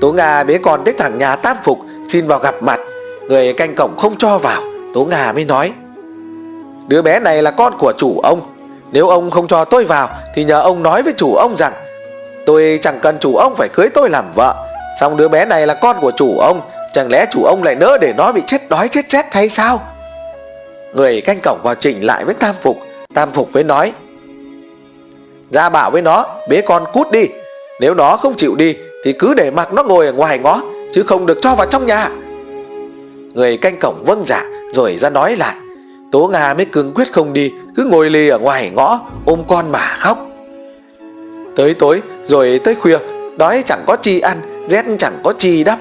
Tố 0.01 0.13
Nga 0.13 0.45
bế 0.45 0.59
con 0.59 0.85
tới 0.85 0.95
thẳng 0.99 1.19
nhà 1.19 1.37
Tam 1.37 1.57
Phục 1.63 1.79
Xin 2.09 2.27
vào 2.27 2.39
gặp 2.39 2.55
mặt. 2.63 2.81
Người 3.29 3.53
canh 3.53 3.75
cổng 3.75 3.97
không 3.97 4.17
cho 4.19 4.39
vào, 4.39 4.63
Tố 4.95 5.05
Nga 5.05 5.33
mới 5.33 5.45
nói, 5.45 5.73
Đứa 6.89 7.03
bé 7.03 7.21
này 7.21 7.43
là 7.43 7.51
con 7.51 7.73
của 7.79 7.93
chủ 7.99 8.21
ông. 8.23 8.41
Nếu 8.93 9.09
ông 9.09 9.31
không 9.31 9.47
cho 9.47 9.65
tôi 9.65 9.85
vào, 9.85 10.09
Thì 10.35 10.45
nhờ 10.45 10.61
ông 10.61 10.83
nói 10.83 11.03
với 11.03 11.13
chủ 11.17 11.35
ông 11.35 11.57
rằng 11.57 11.73
Tôi 12.47 12.79
chẳng 12.83 12.99
cần 13.03 13.19
chủ 13.21 13.37
ông 13.37 13.55
phải 13.55 13.69
cưới 13.69 13.89
tôi 13.95 14.11
làm 14.11 14.25
vợ. 14.35 14.55
Xong 15.01 15.17
đứa 15.17 15.29
bé 15.29 15.45
này 15.45 15.67
là 15.67 15.75
con 15.75 15.97
của 16.01 16.11
chủ 16.11 16.39
ông. 16.39 16.61
Chẳng 16.93 17.11
lẽ 17.11 17.27
chủ 17.31 17.45
ông 17.45 17.63
lại 17.63 17.75
nỡ 17.75 17.99
để 18.01 18.13
nó 18.17 18.33
bị 18.33 18.43
chết 18.47 18.69
đói 18.69 18.89
chết 18.89 19.09
chết 19.09 19.27
hay 19.35 19.49
sao? 19.49 19.81
Người 20.95 21.21
canh 21.21 21.39
cổng 21.43 21.59
vào 21.63 21.75
chỉnh 21.75 22.07
lại 22.07 22.25
với 22.25 22.35
Tam 22.35 22.55
Phục. 22.63 22.79
Tam 23.15 23.33
Phục 23.33 23.53
với 23.53 23.65
nói, 23.65 23.93
Ra 25.51 25.69
bảo 25.69 25.91
với 25.91 26.03
nó, 26.03 26.27
bế 26.49 26.61
con 26.61 26.85
cút 26.93 27.11
đi. 27.11 27.29
Nếu 27.81 27.95
nó 27.95 28.17
không 28.17 28.35
chịu 28.35 28.55
đi, 28.55 28.77
Thì 29.05 29.13
cứ 29.13 29.35
để 29.35 29.51
mặc 29.51 29.73
nó 29.73 29.83
ngồi 29.83 30.07
ở 30.07 30.13
ngoài 30.13 30.39
ngõ 30.39 30.61
Chứ 30.93 31.03
không 31.03 31.27
được 31.27 31.39
cho 31.41 31.55
vào 31.55 31.67
trong 31.67 31.87
nhà. 31.87 32.09
Người 33.35 33.57
canh 33.57 33.79
cổng 33.81 34.05
vâng 34.05 34.23
dạ 34.25 34.43
Rồi 34.73 34.97
ra 34.97 35.11
nói 35.11 35.37
lại, 35.37 35.55
Tố 36.13 36.29
Nga 36.29 36.55
mới 36.55 36.65
cương 36.65 36.95
quyết 36.95 37.13
không 37.13 37.33
đi, 37.33 37.53
Cứ 37.77 37.85
ngồi 37.85 38.11
lì 38.11 38.29
ở 38.29 38.39
ngoài 38.39 38.71
ngõ, 38.75 39.01
ôm 39.27 39.43
con 39.49 39.73
mà 39.73 39.95
khóc. 39.99 40.19
Tới 41.57 41.75
tối 41.75 42.03
rồi 42.25 42.61
tới 42.65 42.75
khuya, 42.75 42.99
Đói 43.37 43.63
chẳng 43.67 43.83
có 43.87 43.97
chi 43.97 44.21
ăn, 44.21 44.39
Rét 44.69 44.85
chẳng 44.99 45.21
có 45.25 45.33
chi 45.39 45.65
đắp. 45.65 45.79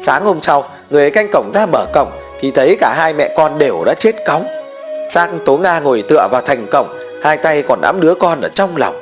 Sáng 0.00 0.24
hôm 0.24 0.38
sau, 0.42 0.64
Người 0.90 1.10
canh 1.10 1.30
cổng 1.32 1.50
ra 1.54 1.66
mở 1.66 1.86
cổng 1.92 2.08
Thì 2.40 2.50
thấy 2.50 2.76
cả 2.80 2.94
hai 2.96 3.12
mẹ 3.12 3.34
con 3.36 3.58
đều 3.58 3.84
đã 3.84 3.94
chết 3.94 4.16
cóng. 4.26 4.46
Sang 5.08 5.38
Tố 5.44 5.56
Nga 5.56 5.80
ngồi 5.80 6.02
tựa 6.02 6.28
vào 6.30 6.40
thành 6.40 6.66
cổng, 6.66 6.86
Hai 7.22 7.36
tay 7.36 7.62
còn 7.62 7.80
nắm 7.80 8.00
đứa 8.00 8.14
con 8.14 8.40
ở 8.40 8.48
trong 8.48 8.76
lòng. 8.76 8.94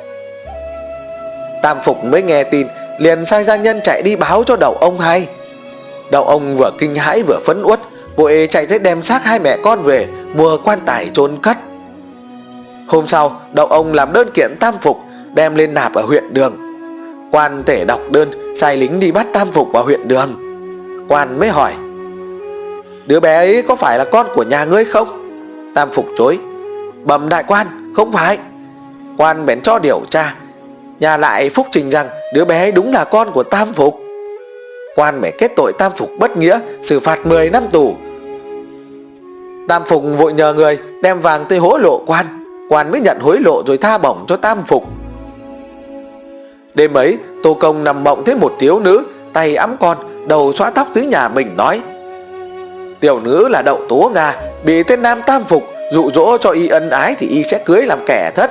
Tam 1.63 1.79
Phục 1.83 2.05
mới 2.05 2.23
nghe 2.23 2.45
tin, 2.45 2.67
liền 2.99 3.25
sai 3.27 3.45
gia 3.45 3.57
nhân 3.57 3.81
chạy 3.85 4.03
đi 4.03 4.17
báo 4.17 4.45
cho 4.45 4.57
đầu 4.57 4.77
ông 4.81 4.99
hay. 4.99 5.29
Đầu 6.11 6.25
ông 6.25 6.57
vừa 6.57 6.71
kinh 6.79 6.97
hãi 6.97 7.23
vừa 7.23 7.39
phấn 7.45 7.63
uất, 7.63 7.81
vội 8.17 8.49
chạy 8.51 8.67
tới 8.67 8.79
đem 8.79 9.03
xác 9.03 9.25
hai 9.25 9.39
mẹ 9.39 9.57
con 9.63 9.83
về, 9.83 10.07
mua 10.35 10.59
quan 10.65 10.79
tài 10.87 11.09
chôn 11.13 11.37
cất. 11.43 11.57
Hôm 12.89 13.07
sau 13.07 13.41
đầu 13.53 13.67
ông 13.67 13.95
làm 13.95 14.13
đơn 14.13 14.31
kiện 14.35 14.57
tam 14.61 14.75
phục 14.83 14.99
đem 15.35 15.55
lên 15.55 15.75
nạp 15.75 15.95
ở 15.95 16.03
huyện 16.03 16.35
đường. 16.35 16.57
Quan 17.31 17.63
tể 17.67 17.85
đọc 17.85 18.01
đơn, 18.11 18.55
sai 18.55 18.77
lính 18.77 19.01
đi 19.01 19.13
bắt 19.13 19.27
tam 19.33 19.51
phục 19.51 19.73
vào 19.73 19.85
huyện 19.85 20.09
đường. 20.09 20.31
Quan 21.09 21.39
mới 21.39 21.49
hỏi, 21.49 21.73
đứa 23.07 23.21
bé 23.21 23.35
ấy 23.37 23.63
có 23.69 23.77
phải 23.77 23.99
là 23.99 24.05
con 24.05 24.27
của 24.35 24.43
nhà 24.43 24.65
ngươi 24.65 24.85
không? 24.85 25.09
Tam 25.75 25.91
phục 25.91 26.07
chối, 26.17 26.39
bẩm 27.05 27.29
đại 27.29 27.45
quan, 27.47 27.67
không 27.95 28.13
phải. 28.13 28.39
Quan 29.17 29.47
bèn 29.47 29.61
cho 29.61 29.79
điều 29.79 30.01
tra, 30.11 30.35
nhà 31.01 31.17
lại 31.17 31.51
phúc 31.51 31.67
trình 31.71 31.91
rằng 31.91 32.07
đứa 32.35 32.45
bé 32.45 32.59
ấy 32.59 32.73
đúng 32.73 32.93
là 32.93 33.05
con 33.05 33.31
của 33.33 33.43
tam 33.43 33.73
phục. 33.73 34.01
Quan 34.97 35.21
bèn 35.21 35.35
kết 35.39 35.53
tội 35.57 35.73
tam 35.79 35.93
phục 35.97 36.11
bất 36.19 36.37
nghĩa, 36.37 36.59
xử 36.83 37.01
phạt 37.01 37.27
10 37.27 37.51
năm 37.51 37.65
tù. 37.73 37.97
Tam 39.69 39.83
phục 39.85 40.03
vội 40.19 40.33
nhờ 40.33 40.53
người 40.53 40.79
đem 41.03 41.21
vàng 41.21 41.45
tới 41.49 41.59
hối 41.59 41.81
lộ 41.81 42.03
quan. 42.07 42.27
Quan 42.69 42.91
mới 42.91 43.01
nhận 43.01 43.19
hối 43.21 43.39
lộ 43.41 43.63
rồi 43.67 43.79
tha 43.79 43.99
bổng 43.99 44.25
cho 44.29 44.37
tam 44.37 44.63
phục 44.63 44.85
đêm 46.75 46.95
ấy, 46.95 47.19
tô 47.43 47.55
công 47.55 47.85
nằm 47.85 48.05
mộng 48.05 48.25
thấy 48.25 48.37
một 48.37 48.53
thiếu 48.59 48.81
nữ, 48.81 49.05
tay 49.33 49.57
ấm 49.57 49.77
con, 49.81 50.29
đầu 50.29 50.53
xóa 50.53 50.71
tóc 50.71 50.89
dưới 50.95 51.07
nhà 51.07 51.29
mình 51.29 51.57
nói, 51.57 51.81
tiểu 53.01 53.21
nữ 53.21 53.49
là 53.49 53.63
đậu 53.63 53.81
tố 53.89 54.11
nga, 54.15 54.37
bị 54.65 54.83
tên 54.83 55.03
nam 55.03 55.21
tam 55.27 55.45
phục 55.45 55.65
dụ 55.93 56.11
dỗ 56.15 56.37
cho 56.39 56.51
y 56.51 56.69
ân 56.69 56.91
ái 56.91 57.15
thì 57.19 57.27
y 57.27 57.43
sẽ 57.43 57.59
cưới 57.65 57.87
làm 57.87 57.99
kẻ 58.07 58.31
thất. 58.35 58.51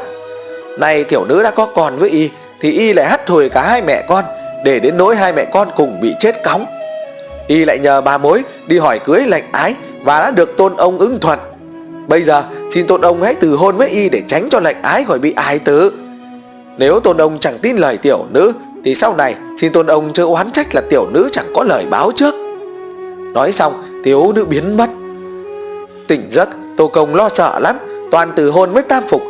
Nay 0.80 1.03
tiểu 1.03 1.25
nữ 1.25 1.44
đã 1.44 1.51
có 1.51 1.65
con 1.65 1.98
với 1.98 2.10
y, 2.10 2.30
thì 2.62 2.72
y 2.72 2.94
lại 2.94 3.06
hắt 3.06 3.30
hồi 3.30 3.50
cả 3.50 3.62
hai 3.62 3.82
mẹ 3.82 4.06
con, 4.08 4.24
để 4.65 4.80
đến 4.80 4.98
nỗi 4.98 5.15
hai 5.15 5.34
mẹ 5.34 5.46
con 5.46 5.68
cùng 5.75 6.01
bị 6.01 6.13
chết 6.20 6.44
cóng. 6.44 6.65
Y 7.48 7.65
lại 7.65 7.80
nhờ 7.80 8.01
bà 8.01 8.18
mối 8.18 8.44
đi 8.68 8.77
hỏi 8.77 9.00
cưới 9.00 9.22
lệnh 9.27 9.44
ái 9.51 9.75
và 10.03 10.20
đã 10.20 10.32
được 10.32 10.58
tôn 10.58 10.74
ông 10.77 11.00
ứng 11.00 11.20
thuận. 11.20 11.39
Bây 12.08 12.24
giờ, 12.24 12.44
xin 12.70 12.88
tôn 12.88 13.01
ông 13.01 13.24
hãy 13.24 13.36
từ 13.36 13.56
hôn 13.56 13.77
với 13.77 13.89
y 13.89 14.10
để 14.10 14.22
tránh 14.27 14.50
cho 14.50 14.60
lệnh 14.60 14.77
ái 14.82 15.03
khỏi 15.03 15.20
bị 15.20 15.34
ái 15.36 15.60
tử 15.60 15.94
nếu 16.77 17.00
tôn 17.00 17.18
ông 17.18 17.39
chẳng 17.39 17.60
tin 17.62 17.77
lời 17.77 17.98
tiểu 17.98 18.25
nữ, 18.32 18.53
thì 18.84 18.96
sau 18.96 19.15
này 19.15 19.36
xin 19.58 19.72
tôn 19.72 19.88
ông 19.88 20.13
chớ 20.13 20.24
oán 20.24 20.51
trách 20.51 20.75
là 20.75 20.82
tiểu 20.89 21.08
nữ 21.12 21.30
chẳng 21.32 21.46
có 21.56 21.63
lời 21.63 21.86
báo 21.89 22.12
trước. 22.15 22.36
Nói 23.34 23.51
xong, 23.51 24.01
thiếu 24.03 24.32
nữ 24.32 24.46
biến 24.46 24.77
mất. 24.77 24.89
Tỉnh 26.08 26.27
giấc, 26.30 26.50
tô 26.77 26.88
công 26.88 27.15
lo 27.15 27.30
sợ 27.30 27.60
lắm, 27.60 27.75
toàn 28.12 28.32
từ 28.36 28.50
hôn 28.50 28.72
với 28.72 28.84
tam 28.84 29.03
phục. 29.10 29.22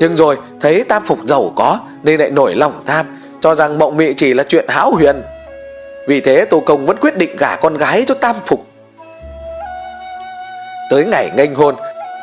Nhưng 0.00 0.16
rồi, 0.16 0.36
thấy 0.60 0.84
tam 0.84 1.02
phục 1.04 1.18
giàu 1.26 1.52
có, 1.56 1.78
nên 2.02 2.20
lại 2.20 2.30
nổi 2.30 2.54
lòng 2.54 2.82
tham, 2.86 3.06
cho 3.40 3.54
rằng 3.54 3.78
mộng 3.78 3.96
mị 3.96 4.14
chỉ 4.14 4.34
là 4.34 4.42
chuyện 4.42 4.64
hão 4.68 4.90
huyền. 4.90 5.22
Vì 6.08 6.20
thế 6.20 6.44
tô 6.44 6.60
công 6.60 6.86
vẫn 6.86 6.96
quyết 6.96 7.16
định 7.16 7.36
gả 7.38 7.56
con 7.56 7.76
gái 7.76 8.04
cho 8.06 8.14
tam 8.14 8.36
phục. 8.46 8.66
Tới 10.90 11.04
ngày 11.04 11.30
nghênh 11.36 11.54
hôn, 11.54 11.74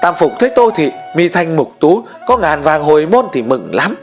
tam 0.01 0.15
phục 0.15 0.31
thấy 0.39 0.50
tô 0.50 0.69
thị 0.75 0.91
mi 1.15 1.29
thanh 1.29 1.55
mục 1.55 1.72
tú, 1.79 2.03
có 2.27 2.38
ngàn 2.38 2.62
vàng 2.62 2.84
hồi 2.84 3.05
môn 3.05 3.25
thì 3.34 3.43
mừng 3.43 3.69
lắm 3.75 3.96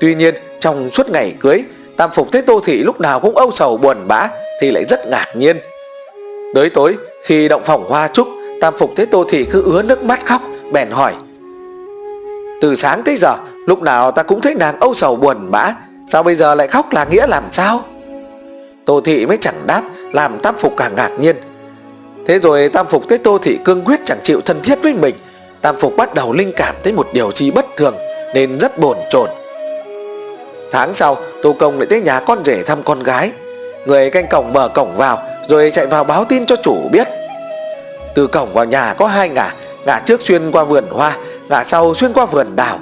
tuy 0.00 0.14
nhiên, 0.14 0.34
trong 0.60 0.90
suốt 0.90 1.10
ngày 1.10 1.34
cưới, 1.40 1.64
tam 1.96 2.10
phục 2.14 2.32
thấy 2.32 2.42
tô 2.42 2.60
thị 2.64 2.82
lúc 2.82 3.00
nào 3.00 3.20
cũng 3.20 3.36
âu 3.36 3.50
sầu 3.50 3.76
buồn 3.76 3.96
bã 4.08 4.28
thì 4.60 4.70
lại 4.70 4.84
rất 4.84 5.06
ngạc 5.06 5.26
nhiên. 5.34 5.56
Tới 6.54 6.70
tối, 6.70 6.96
khi 7.22 7.48
động 7.48 7.62
phòng 7.64 7.84
hoa 7.88 8.08
trúc, 8.08 8.28
tam 8.60 8.74
phục 8.78 8.92
thấy 8.96 9.06
tô 9.06 9.24
thị 9.28 9.44
cứ 9.50 9.62
ứa 9.62 9.82
nước 9.82 10.02
mắt 10.02 10.26
khóc, 10.26 10.42
bèn 10.72 10.90
hỏi, 10.90 11.14
từ 12.60 12.76
sáng 12.76 13.02
tới 13.02 13.16
giờ, 13.16 13.36
lúc 13.66 13.82
nào 13.82 14.10
ta 14.10 14.22
cũng 14.22 14.40
thấy 14.40 14.54
nàng 14.54 14.80
âu 14.80 14.94
sầu 14.94 15.16
buồn 15.16 15.50
bã, 15.50 15.74
sao 16.08 16.22
bây 16.22 16.34
giờ 16.34 16.54
lại 16.54 16.66
khóc 16.66 16.92
là 16.92 17.04
nghĩa 17.04 17.26
làm 17.26 17.44
sao? 17.52 17.84
Tô 18.84 19.00
thị 19.00 19.26
mới 19.26 19.36
chẳng 19.36 19.54
đáp, 19.66 19.82
làm 20.12 20.38
tam 20.38 20.54
phục 20.58 20.76
càng 20.76 20.96
ngạc 20.96 21.10
nhiên. 21.18 21.36
Thế 22.26 22.38
rồi 22.38 22.68
tam 22.68 22.86
phục 22.86 23.08
thấy 23.08 23.18
tô 23.18 23.38
thị 23.42 23.58
cương 23.64 23.84
quyết 23.84 24.00
chẳng 24.04 24.18
chịu 24.22 24.40
thân 24.40 24.60
thiết 24.62 24.82
với 24.82 24.94
mình, 24.94 25.14
tam 25.60 25.76
phục 25.76 25.96
bắt 25.96 26.14
đầu 26.14 26.32
linh 26.32 26.52
cảm 26.56 26.74
thấy 26.84 26.92
một 26.92 27.08
điều 27.12 27.30
chi 27.30 27.50
bất 27.50 27.66
thường, 27.76 27.94
nên 28.34 28.58
rất 28.58 28.78
bồn 28.78 28.96
chồn 29.10 29.30
tháng 30.70 30.94
sau, 30.94 31.16
tô 31.42 31.52
công 31.58 31.78
lại 31.78 31.86
tới 31.90 32.00
nhà 32.00 32.20
con 32.20 32.44
rể 32.44 32.62
thăm 32.62 32.82
con 32.82 33.02
gái. 33.02 33.32
Người 33.86 34.10
canh 34.10 34.26
cổng 34.30 34.52
mở 34.52 34.68
cổng 34.68 34.96
vào, 34.96 35.18
rồi 35.48 35.70
chạy 35.74 35.86
vào 35.86 36.04
báo 36.04 36.24
tin 36.24 36.46
cho 36.46 36.56
chủ 36.56 36.76
biết. 36.92 37.08
Từ 38.14 38.26
cổng 38.26 38.52
vào 38.52 38.64
nhà 38.64 38.94
có 38.98 39.06
hai 39.06 39.28
ngả 39.28 39.54
ngả 39.86 40.00
trước 40.04 40.20
xuyên 40.22 40.50
qua 40.50 40.64
vườn 40.64 40.84
hoa, 40.90 41.16
ngả 41.48 41.64
sau 41.64 41.94
xuyên 41.94 42.12
qua 42.12 42.26
vườn 42.26 42.56
đào. 42.56 42.78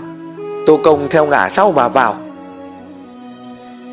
Tô 0.67 0.81
công 0.85 1.09
theo 1.09 1.27
ngả 1.27 1.49
sau 1.49 1.73
mà 1.73 1.89
vào. 1.89 2.17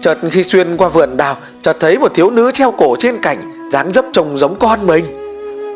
Chợt 0.01 0.17
khi 0.31 0.43
xuyên 0.43 0.77
qua 0.77 0.89
vườn 0.89 1.17
đào, 1.17 1.37
chợt 1.61 1.77
thấy 1.79 1.99
một 1.99 2.11
thiếu 2.15 2.29
nữ 2.29 2.51
treo 2.51 2.71
cổ 2.71 2.95
trên 2.99 3.17
cảnh 3.21 3.69
dáng 3.71 3.91
dấp 3.91 4.05
trông 4.13 4.37
giống 4.37 4.55
con 4.55 4.87
mình. 4.87 5.05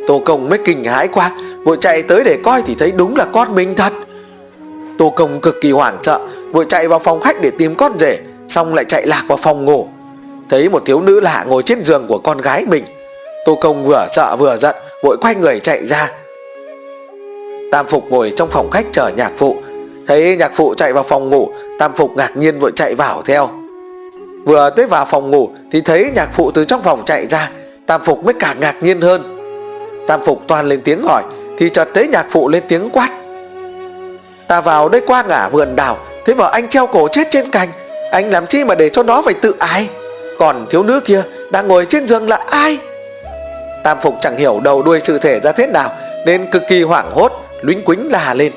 Tô 0.08 0.22
công 0.26 0.50
mới 0.50 0.60
kinh 0.66 0.84
hãi 0.84 1.08
quá, 1.08 1.32
vội 1.64 1.78
chạy 1.82 2.02
tới 2.02 2.24
để 2.24 2.38
coi 2.44 2.62
thì 2.62 2.76
thấy 2.76 2.92
đúng 2.92 3.16
là 3.16 3.26
con 3.26 3.56
mình 3.56 3.76
thật. 3.76 3.94
Tô 4.98 5.10
công 5.10 5.42
cực 5.42 5.56
kỳ 5.62 5.72
hoảng 5.72 5.98
sợ 6.02 6.20
vội 6.52 6.66
chạy 6.70 6.88
vào 6.88 7.00
phòng 7.00 7.22
khách 7.22 7.42
để 7.42 7.52
tìm 7.58 7.76
con 7.76 8.00
rể, 8.00 8.20
xong 8.48 8.76
lại 8.76 8.86
chạy 8.86 9.08
lạc 9.08 9.24
vào 9.28 9.38
phòng 9.38 9.66
ngủ. 9.66 9.88
Thấy 10.50 10.70
một 10.70 10.84
thiếu 10.86 11.02
nữ 11.02 11.20
lạ 11.20 11.46
ngồi 11.48 11.64
trên 11.64 11.84
giường 11.84 12.06
của 12.08 12.18
con 12.18 12.38
gái 12.38 12.66
mình. 12.68 12.84
Tô 13.46 13.58
công 13.62 13.86
vừa 13.86 14.08
sợ 14.12 14.36
vừa 14.36 14.58
giận, 14.58 14.76
vội 15.04 15.18
quay 15.22 15.36
người 15.36 15.60
chạy 15.60 15.86
ra. 15.86 16.12
Tam 17.72 17.88
phục 17.88 18.04
ngồi 18.10 18.34
trong 18.36 18.50
phòng 18.50 18.70
khách 18.72 18.86
chờ 18.92 19.12
nhạc 19.18 19.32
phụ. 19.38 19.56
Thấy 20.08 20.36
nhạc 20.38 20.52
phụ 20.56 20.74
chạy 20.78 20.94
vào 20.94 21.04
phòng 21.04 21.30
ngủ, 21.30 21.50
tam 21.80 21.94
phục 21.94 22.12
ngạc 22.18 22.38
nhiên 22.38 22.60
vội 22.60 22.72
chạy 22.76 22.96
vào 22.96 23.22
theo. 23.22 23.50
Vừa 24.46 24.70
tới 24.70 24.86
vào 24.88 25.06
phòng 25.06 25.32
ngủ 25.32 25.50
thì 25.72 25.82
thấy 25.82 26.12
nhạc 26.16 26.30
phụ 26.34 26.52
từ 26.52 26.64
trong 26.64 26.84
phòng 26.84 27.02
chạy 27.06 27.28
ra, 27.28 27.50
tam 27.86 28.02
phục 28.02 28.26
mới 28.26 28.34
càng 28.34 28.60
ngạc 28.60 28.76
nhiên 28.84 29.02
hơn. 29.02 29.38
Tam 30.08 30.24
phục 30.24 30.42
toàn 30.48 30.66
lên 30.66 30.82
tiếng 30.82 31.04
hỏi, 31.04 31.24
thì 31.58 31.70
chợt 31.70 31.88
thấy 31.94 32.08
nhạc 32.08 32.26
phụ 32.30 32.50
lên 32.50 32.64
tiếng 32.68 32.90
quát. 32.90 33.10
Ta 34.48 34.62
vào 34.62 34.90
đây 34.90 35.02
qua 35.08 35.24
ngả 35.28 35.50
vườn 35.50 35.76
đào 35.76 35.98
thế 36.28 36.34
vợ 36.34 36.50
anh 36.54 36.70
treo 36.70 36.88
cổ 36.88 37.08
chết 37.08 37.28
trên 37.32 37.52
cành. 37.52 37.70
Anh 38.12 38.30
làm 38.30 38.46
chi 38.48 38.64
mà 38.64 38.76
để 38.76 38.90
cho 38.90 39.04
nó 39.04 39.22
phải 39.22 39.34
tự 39.34 39.54
ai 39.60 39.90
còn 40.40 40.66
thiếu 40.70 40.84
nữ 40.84 41.00
kia 41.00 41.24
đang 41.52 41.68
ngồi 41.68 41.86
trên 41.86 42.08
giường 42.08 42.30
là 42.30 42.40
ai? 42.50 42.80
Tam 43.84 43.98
phục 44.02 44.16
chẳng 44.22 44.38
hiểu 44.38 44.60
đầu 44.64 44.84
đuôi 44.84 45.00
sự 45.04 45.18
thể 45.18 45.40
ra 45.40 45.52
thế 45.52 45.68
nào, 45.68 45.90
nên 46.26 46.50
cực 46.52 46.64
kỳ 46.68 46.82
hoảng 46.82 47.12
hốt 47.12 47.32
lúnh 47.62 47.84
quính 47.84 48.12
là 48.12 48.34
lên. 48.34 48.52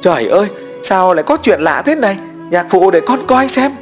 Trời 0.00 0.26
ơi, 0.26 0.46
sao 0.82 1.14
lại 1.14 1.22
có 1.22 1.36
chuyện 1.42 1.60
lạ 1.60 1.82
thế 1.86 1.94
này? 1.94 2.16
Nhạc 2.50 2.66
phụ 2.70 2.90
để 2.90 3.00
con 3.00 3.26
coi 3.26 3.48
xem. 3.48 3.72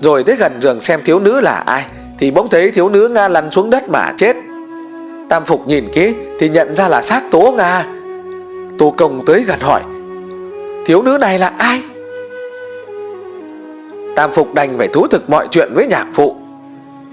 Rồi 0.00 0.24
tới 0.24 0.36
gần 0.36 0.60
giường 0.62 0.80
xem 0.80 1.00
thiếu 1.04 1.20
nữ 1.20 1.40
là 1.40 1.62
ai, 1.66 1.84
thì 2.18 2.30
bỗng 2.30 2.48
thấy 2.48 2.70
thiếu 2.70 2.88
nữ 2.88 3.08
nga 3.08 3.28
lăn 3.28 3.50
xuống 3.50 3.70
đất 3.70 3.88
mà 3.88 4.12
chết. 4.16 4.36
Tam 5.28 5.44
phục 5.44 5.66
nhìn 5.66 5.88
kỹ, 5.94 6.14
thì 6.40 6.48
nhận 6.48 6.76
ra 6.76 6.88
là 6.88 7.02
xác 7.02 7.22
tố 7.30 7.54
nga. 7.56 7.84
Tô 8.78 8.94
công 8.96 9.24
tới 9.26 9.44
gần 9.48 9.60
hỏi 9.60 9.80
thiếu 10.90 11.02
nữ 11.02 11.18
này 11.20 11.38
là 11.38 11.52
ai? 11.58 11.82
Tam 14.16 14.32
phục 14.32 14.54
đành 14.54 14.78
phải 14.78 14.88
thú 14.88 15.06
thực 15.06 15.30
mọi 15.30 15.48
chuyện 15.50 15.74
với 15.74 15.86
nhạc 15.86 16.06
phụ. 16.14 16.36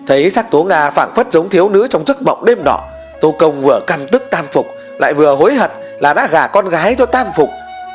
Thấy 0.07 0.31
sắc 0.31 0.51
tố 0.51 0.63
nga 0.63 0.91
phảng 0.91 1.15
phất 1.15 1.31
giống 1.31 1.49
thiếu 1.49 1.69
nữ 1.69 1.87
trong 1.89 2.03
giấc 2.07 2.21
mộng 2.21 2.45
đêm 2.45 2.57
đỏ 2.65 2.81
tô 3.21 3.35
công 3.39 3.61
vừa 3.61 3.79
căm 3.87 4.07
tức 4.11 4.23
tam 4.31 4.45
phục, 4.51 4.67
lại 4.99 5.13
vừa 5.13 5.35
hối 5.35 5.53
hận 5.53 5.71
là 5.99 6.13
đã 6.13 6.27
gả 6.31 6.47
con 6.47 6.69
gái 6.69 6.95
cho 6.95 7.05
tam 7.05 7.27
phục. 7.35 7.49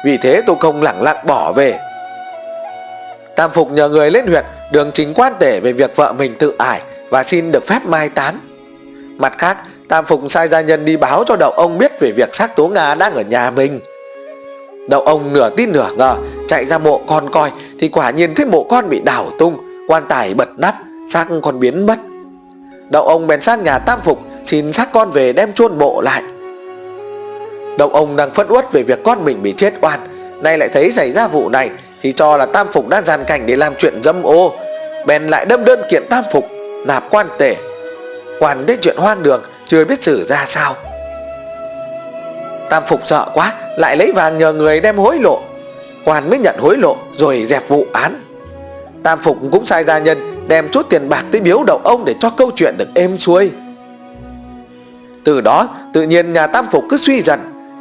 Vì 0.04 0.16
thế 0.16 0.42
tô 0.46 0.54
công 0.54 0.82
lẳng 0.82 1.02
lặng 1.02 1.26
bỏ 1.26 1.52
về. 1.52 1.78
Tam 3.36 3.50
phục 3.50 3.70
nhờ 3.70 3.88
người 3.88 4.10
lên 4.10 4.26
huyện, 4.26 4.44
đường 4.72 4.90
chính 4.94 5.14
quan 5.14 5.32
tể 5.38 5.60
về 5.60 5.72
việc 5.72 5.96
vợ 5.96 6.12
mình 6.12 6.34
tự 6.34 6.54
ải 6.58 6.80
và 7.10 7.22
xin 7.22 7.52
được 7.52 7.66
phép 7.66 7.80
mai 7.84 8.08
tán. 8.08 8.34
Mặt 9.18 9.38
khác, 9.38 9.56
tam 9.88 10.04
phục 10.04 10.20
sai 10.28 10.48
gia 10.48 10.60
nhân 10.60 10.84
đi 10.84 10.96
báo 10.96 11.24
cho 11.26 11.36
đầu 11.36 11.50
ông 11.50 11.78
biết 11.78 11.92
về 12.00 12.12
việc 12.16 12.34
xác 12.34 12.56
tố 12.56 12.68
nga 12.68 12.94
đang 12.94 13.14
ở 13.14 13.22
nhà 13.22 13.50
mình 13.50 13.80
đậu 14.88 15.00
ông 15.00 15.32
nửa 15.32 15.50
tin 15.56 15.72
nửa 15.72 15.88
ngờ, 15.96 16.16
chạy 16.48 16.64
ra 16.64 16.78
mộ 16.78 17.00
con 17.06 17.30
coi, 17.30 17.50
thì 17.78 17.88
quả 17.88 18.10
nhiên 18.10 18.34
thấy 18.34 18.46
mộ 18.46 18.64
con 18.64 18.88
bị 18.88 19.00
đảo 19.00 19.26
tung, 19.38 19.58
quan 19.88 20.02
tài 20.08 20.34
bật 20.34 20.48
nắp 20.56 20.74
xác 21.08 21.26
còn 21.42 21.60
biến 21.60 21.86
mất. 21.86 21.98
Đậu 22.90 23.08
ông 23.08 23.26
bèn 23.26 23.40
sang 23.40 23.64
nhà 23.64 23.78
tam 23.78 24.00
phục, 24.00 24.18
xin 24.44 24.72
xác 24.72 24.92
con 24.92 25.10
về 25.10 25.32
đem 25.32 25.52
chôn 25.52 25.78
mộ 25.78 26.00
lại. 26.00 26.22
Đậu 27.78 27.88
ông 27.88 28.16
đang 28.16 28.30
phẫn 28.30 28.46
uất 28.48 28.72
về 28.72 28.82
việc 28.82 29.02
con 29.04 29.24
mình 29.24 29.42
bị 29.42 29.52
chết 29.52 29.74
oan, 29.80 30.00
nay 30.42 30.58
lại 30.58 30.68
thấy 30.68 30.90
xảy 30.90 31.12
ra 31.12 31.28
vụ 31.28 31.48
này, 31.48 31.70
thì 32.02 32.12
cho 32.12 32.36
là 32.36 32.46
tam 32.46 32.68
phục 32.72 32.88
đã 32.88 33.02
gian 33.02 33.24
cảnh 33.26 33.46
để 33.46 33.56
làm 33.56 33.74
chuyện 33.78 34.02
dâm 34.02 34.22
ô. 34.22 34.52
Bèn 35.06 35.28
lại 35.28 35.46
đâm 35.46 35.64
đơn 35.64 35.80
kiện 35.90 36.02
tam 36.08 36.24
phục, 36.32 36.48
nạp 36.86 37.10
quan 37.10 37.26
tể. 37.38 37.56
Quan 38.38 38.66
đến 38.66 38.78
chuyện 38.82 38.96
hoang 38.96 39.22
đường, 39.22 39.42
chưa 39.66 39.84
biết 39.84 40.02
xử 40.02 40.24
ra 40.24 40.44
sao 40.46 40.76
tam 42.72 42.82
phục 42.86 43.00
sợ 43.04 43.26
quá, 43.34 43.52
lại 43.76 43.96
lấy 43.96 44.12
vàng 44.12 44.38
nhờ 44.38 44.52
người 44.52 44.80
đem 44.80 44.96
hối 44.96 45.18
lộ. 45.18 45.40
Quan 46.04 46.30
mới 46.30 46.38
nhận 46.38 46.56
hối 46.58 46.76
lộ 46.76 46.96
rồi 47.16 47.44
dẹp 47.44 47.68
vụ 47.68 47.86
án. 47.92 48.22
Tam 49.02 49.18
phục 49.18 49.38
cũng 49.52 49.66
sai 49.66 49.84
gia 49.84 49.98
nhân 49.98 50.48
đem 50.48 50.68
chút 50.68 50.86
tiền 50.90 51.08
bạc 51.08 51.24
tới 51.32 51.40
biếu 51.40 51.64
đậu 51.66 51.80
ông 51.84 52.04
để 52.04 52.14
cho 52.20 52.30
câu 52.30 52.50
chuyện 52.56 52.74
được 52.78 52.88
êm 52.94 53.18
xuôi. 53.18 53.50
Từ 55.24 55.40
đó, 55.40 55.68
tự 55.92 56.02
nhiên 56.02 56.32
nhà 56.32 56.46
tam 56.46 56.66
phục 56.70 56.84
cứ 56.88 56.96
suy 56.96 57.20
dần, 57.20 57.40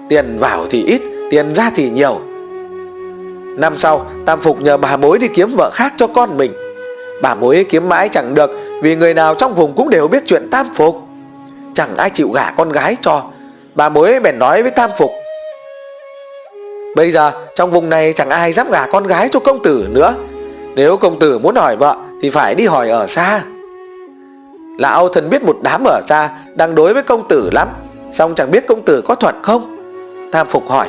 tiền 0.09 0.37
vào 0.39 0.65
thì 0.69 0.83
ít, 0.83 1.01
tiền 1.29 1.55
ra 1.55 1.71
thì 1.75 1.89
nhiều. 1.89 2.21
Năm 3.57 3.77
sau, 3.77 4.05
tam 4.25 4.39
phục 4.39 4.61
nhờ 4.61 4.77
bà 4.77 4.97
mối 4.97 5.19
đi 5.19 5.27
kiếm 5.27 5.55
vợ 5.55 5.69
khác 5.73 5.93
cho 5.97 6.07
con 6.07 6.37
mình. 6.37 6.51
Bà 7.21 7.35
mối 7.35 7.65
kiếm 7.69 7.89
mãi 7.89 8.09
chẳng 8.09 8.35
được, 8.35 8.51
Vì 8.81 8.95
người 8.95 9.13
nào 9.13 9.35
trong 9.35 9.55
vùng 9.55 9.73
cũng 9.73 9.89
đều 9.89 10.07
biết 10.07 10.23
chuyện 10.25 10.47
tam 10.51 10.69
phục 10.73 11.07
Chẳng 11.73 11.95
ai 11.97 12.09
chịu 12.09 12.29
gả 12.29 12.51
con 12.51 12.69
gái 12.69 12.95
cho 13.01 13.23
Bà 13.75 13.89
mối 13.89 14.19
bèn 14.19 14.39
nói 14.39 14.61
với 14.61 14.71
tam 14.71 14.89
phục, 14.97 15.11
Bây 16.95 17.11
giờ 17.11 17.31
trong 17.55 17.71
vùng 17.71 17.89
này 17.89 18.13
chẳng 18.13 18.29
ai 18.29 18.53
dám 18.53 18.71
gả 18.71 18.85
con 18.85 19.07
gái 19.07 19.29
cho 19.31 19.39
công 19.39 19.63
tử 19.63 19.87
nữa. 19.89 20.13
Nếu 20.75 20.97
công 20.97 21.19
tử 21.19 21.39
muốn 21.39 21.55
hỏi 21.55 21.75
vợ 21.75 21.95
Thì 22.21 22.29
phải 22.29 22.55
đi 22.55 22.67
hỏi 22.67 22.89
ở 22.89 23.07
xa. 23.07 23.41
Lão 24.77 25.09
thần 25.09 25.29
biết 25.29 25.43
một 25.43 25.57
đám 25.61 25.83
ở 25.85 26.01
xa 26.07 26.29
Đang 26.55 26.75
đối 26.75 26.93
với 26.93 27.03
công 27.03 27.27
tử 27.27 27.49
lắm 27.51 27.67
Xong 28.11 28.35
chẳng 28.35 28.51
biết 28.51 28.67
công 28.67 28.81
tử 28.81 29.01
có 29.05 29.15
thuận 29.15 29.35
không. 29.43 29.77
Tam 30.31 30.47
Phục 30.47 30.69
hỏi, 30.69 30.87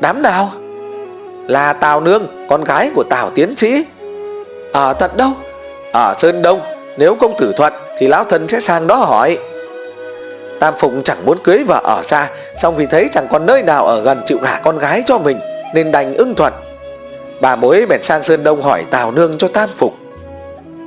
Đám 0.00 0.22
nào? 0.22 0.52
Là 1.46 1.72
Tào 1.72 2.00
Nương, 2.00 2.26
Con 2.48 2.64
gái 2.64 2.90
của 2.94 3.04
Tào 3.10 3.30
Tiến 3.30 3.54
Sĩ. 3.56 3.84
Ở 4.72 4.92
tận 4.92 5.10
đâu? 5.16 5.30
Ở 5.92 6.14
Sơn 6.18 6.42
Đông, 6.42 6.60
Nếu 6.98 7.14
công 7.14 7.34
tử 7.38 7.52
thuận 7.56 7.72
Thì 7.98 8.06
lão 8.08 8.24
thần 8.24 8.48
sẽ 8.48 8.60
sang 8.60 8.86
đó 8.86 8.94
hỏi. 8.94 9.38
Tam 10.60 10.74
Phục 10.78 10.92
chẳng 11.04 11.24
muốn 11.24 11.38
cưới 11.44 11.64
vợ 11.64 11.80
ở 11.84 12.02
xa 12.02 12.28
Xong 12.56 12.76
vì 12.76 12.86
thấy 12.86 13.08
chẳng 13.12 13.26
còn 13.30 13.46
nơi 13.46 13.62
nào 13.62 13.86
ở 13.86 14.00
gần 14.00 14.22
chịu 14.26 14.38
gả 14.42 14.60
con 14.62 14.78
gái 14.78 15.02
cho 15.06 15.18
mình, 15.18 15.40
Nên 15.74 15.92
đành 15.92 16.14
ưng 16.14 16.34
thuận. 16.34 16.52
Bà 17.40 17.56
mối 17.56 17.86
bèn 17.88 18.02
sang 18.02 18.22
Sơn 18.22 18.44
Đông 18.44 18.62
hỏi 18.62 18.84
Tào 18.90 19.12
Nương 19.12 19.38
cho 19.38 19.48
Tam 19.48 19.70
Phục 19.76 19.94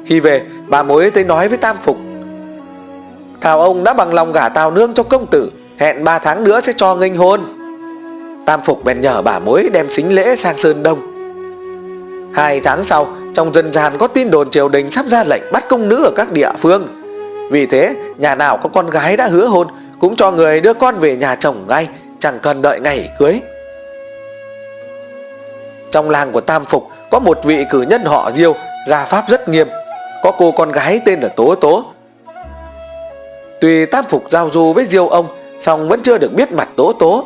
Khi 0.05 0.19
về, 0.19 0.41
bà 0.67 0.83
mối 0.83 1.11
tới 1.11 1.23
nói 1.23 1.49
với 1.49 1.57
Tam 1.57 1.77
Phục 1.83 1.97
Tào 3.41 3.61
ông 3.61 3.83
đã 3.83 3.93
bằng 3.93 4.13
lòng 4.13 4.31
gả 4.31 4.49
Tào 4.49 4.71
Nương 4.71 4.93
cho 4.93 5.03
công 5.03 5.25
tử, 5.25 5.51
Hẹn 5.77 6.03
3 6.03 6.19
tháng 6.19 6.43
nữa 6.43 6.59
sẽ 6.59 6.73
cho 6.77 6.95
nghênh 6.95 7.15
hôn. 7.15 7.41
Tam 8.45 8.61
Phục 8.61 8.83
bèn 8.83 9.01
nhờ 9.01 9.21
bà 9.21 9.39
mối 9.39 9.69
đem 9.73 9.91
xính 9.91 10.15
lễ 10.15 10.35
sang 10.35 10.57
Sơn 10.57 10.83
Đông. 10.83 10.99
Hai 12.33 12.59
tháng 12.59 12.83
sau, 12.83 13.07
Trong 13.33 13.53
dân 13.53 13.73
gian 13.73 13.97
có 13.97 14.07
tin 14.07 14.31
đồn 14.31 14.49
triều 14.49 14.69
đình 14.69 14.91
sắp 14.91 15.05
ra 15.05 15.23
lệnh 15.23 15.41
bắt 15.51 15.65
công 15.69 15.89
nữ 15.89 16.03
ở 16.03 16.11
các 16.15 16.31
địa 16.31 16.49
phương. 16.59 17.00
Vì 17.51 17.65
thế 17.65 17.95
nhà 18.17 18.35
nào 18.35 18.57
có 18.57 18.69
con 18.69 18.89
gái 18.89 19.17
đã 19.17 19.27
hứa 19.27 19.45
hôn 19.45 19.67
Cũng 19.99 20.15
cho 20.15 20.31
người 20.31 20.61
đưa 20.61 20.73
con 20.73 20.95
về 20.99 21.15
nhà 21.15 21.35
chồng 21.35 21.65
ngay 21.67 21.87
Chẳng 22.19 22.39
cần 22.41 22.61
đợi 22.61 22.79
ngày 22.79 23.09
cưới 23.19 23.39
Trong 25.91 26.09
làng 26.09 26.31
của 26.31 26.41
Tam 26.41 26.65
Phục 26.65 26.87
Có 27.11 27.19
một 27.19 27.43
vị 27.43 27.65
cử 27.69 27.81
nhân 27.81 28.05
họ 28.05 28.31
Diêu 28.31 28.55
Gia 28.87 29.05
pháp 29.05 29.23
rất 29.29 29.49
nghiêm 29.49 29.67
Có 30.23 30.31
cô 30.37 30.51
con 30.51 30.71
gái 30.71 31.01
tên 31.05 31.19
là 31.19 31.27
Tố 31.27 31.55
Tố 31.55 31.85
Tuy 33.61 33.85
Tam 33.85 34.05
Phục 34.09 34.23
giao 34.29 34.49
du 34.49 34.73
với 34.73 34.85
Diêu 34.85 35.07
ông 35.07 35.27
song 35.61 35.89
vẫn 35.89 36.01
chưa 36.01 36.17
được 36.17 36.33
biết 36.33 36.51
mặt 36.51 36.69
Tố 36.75 36.93
Tố. 36.93 37.25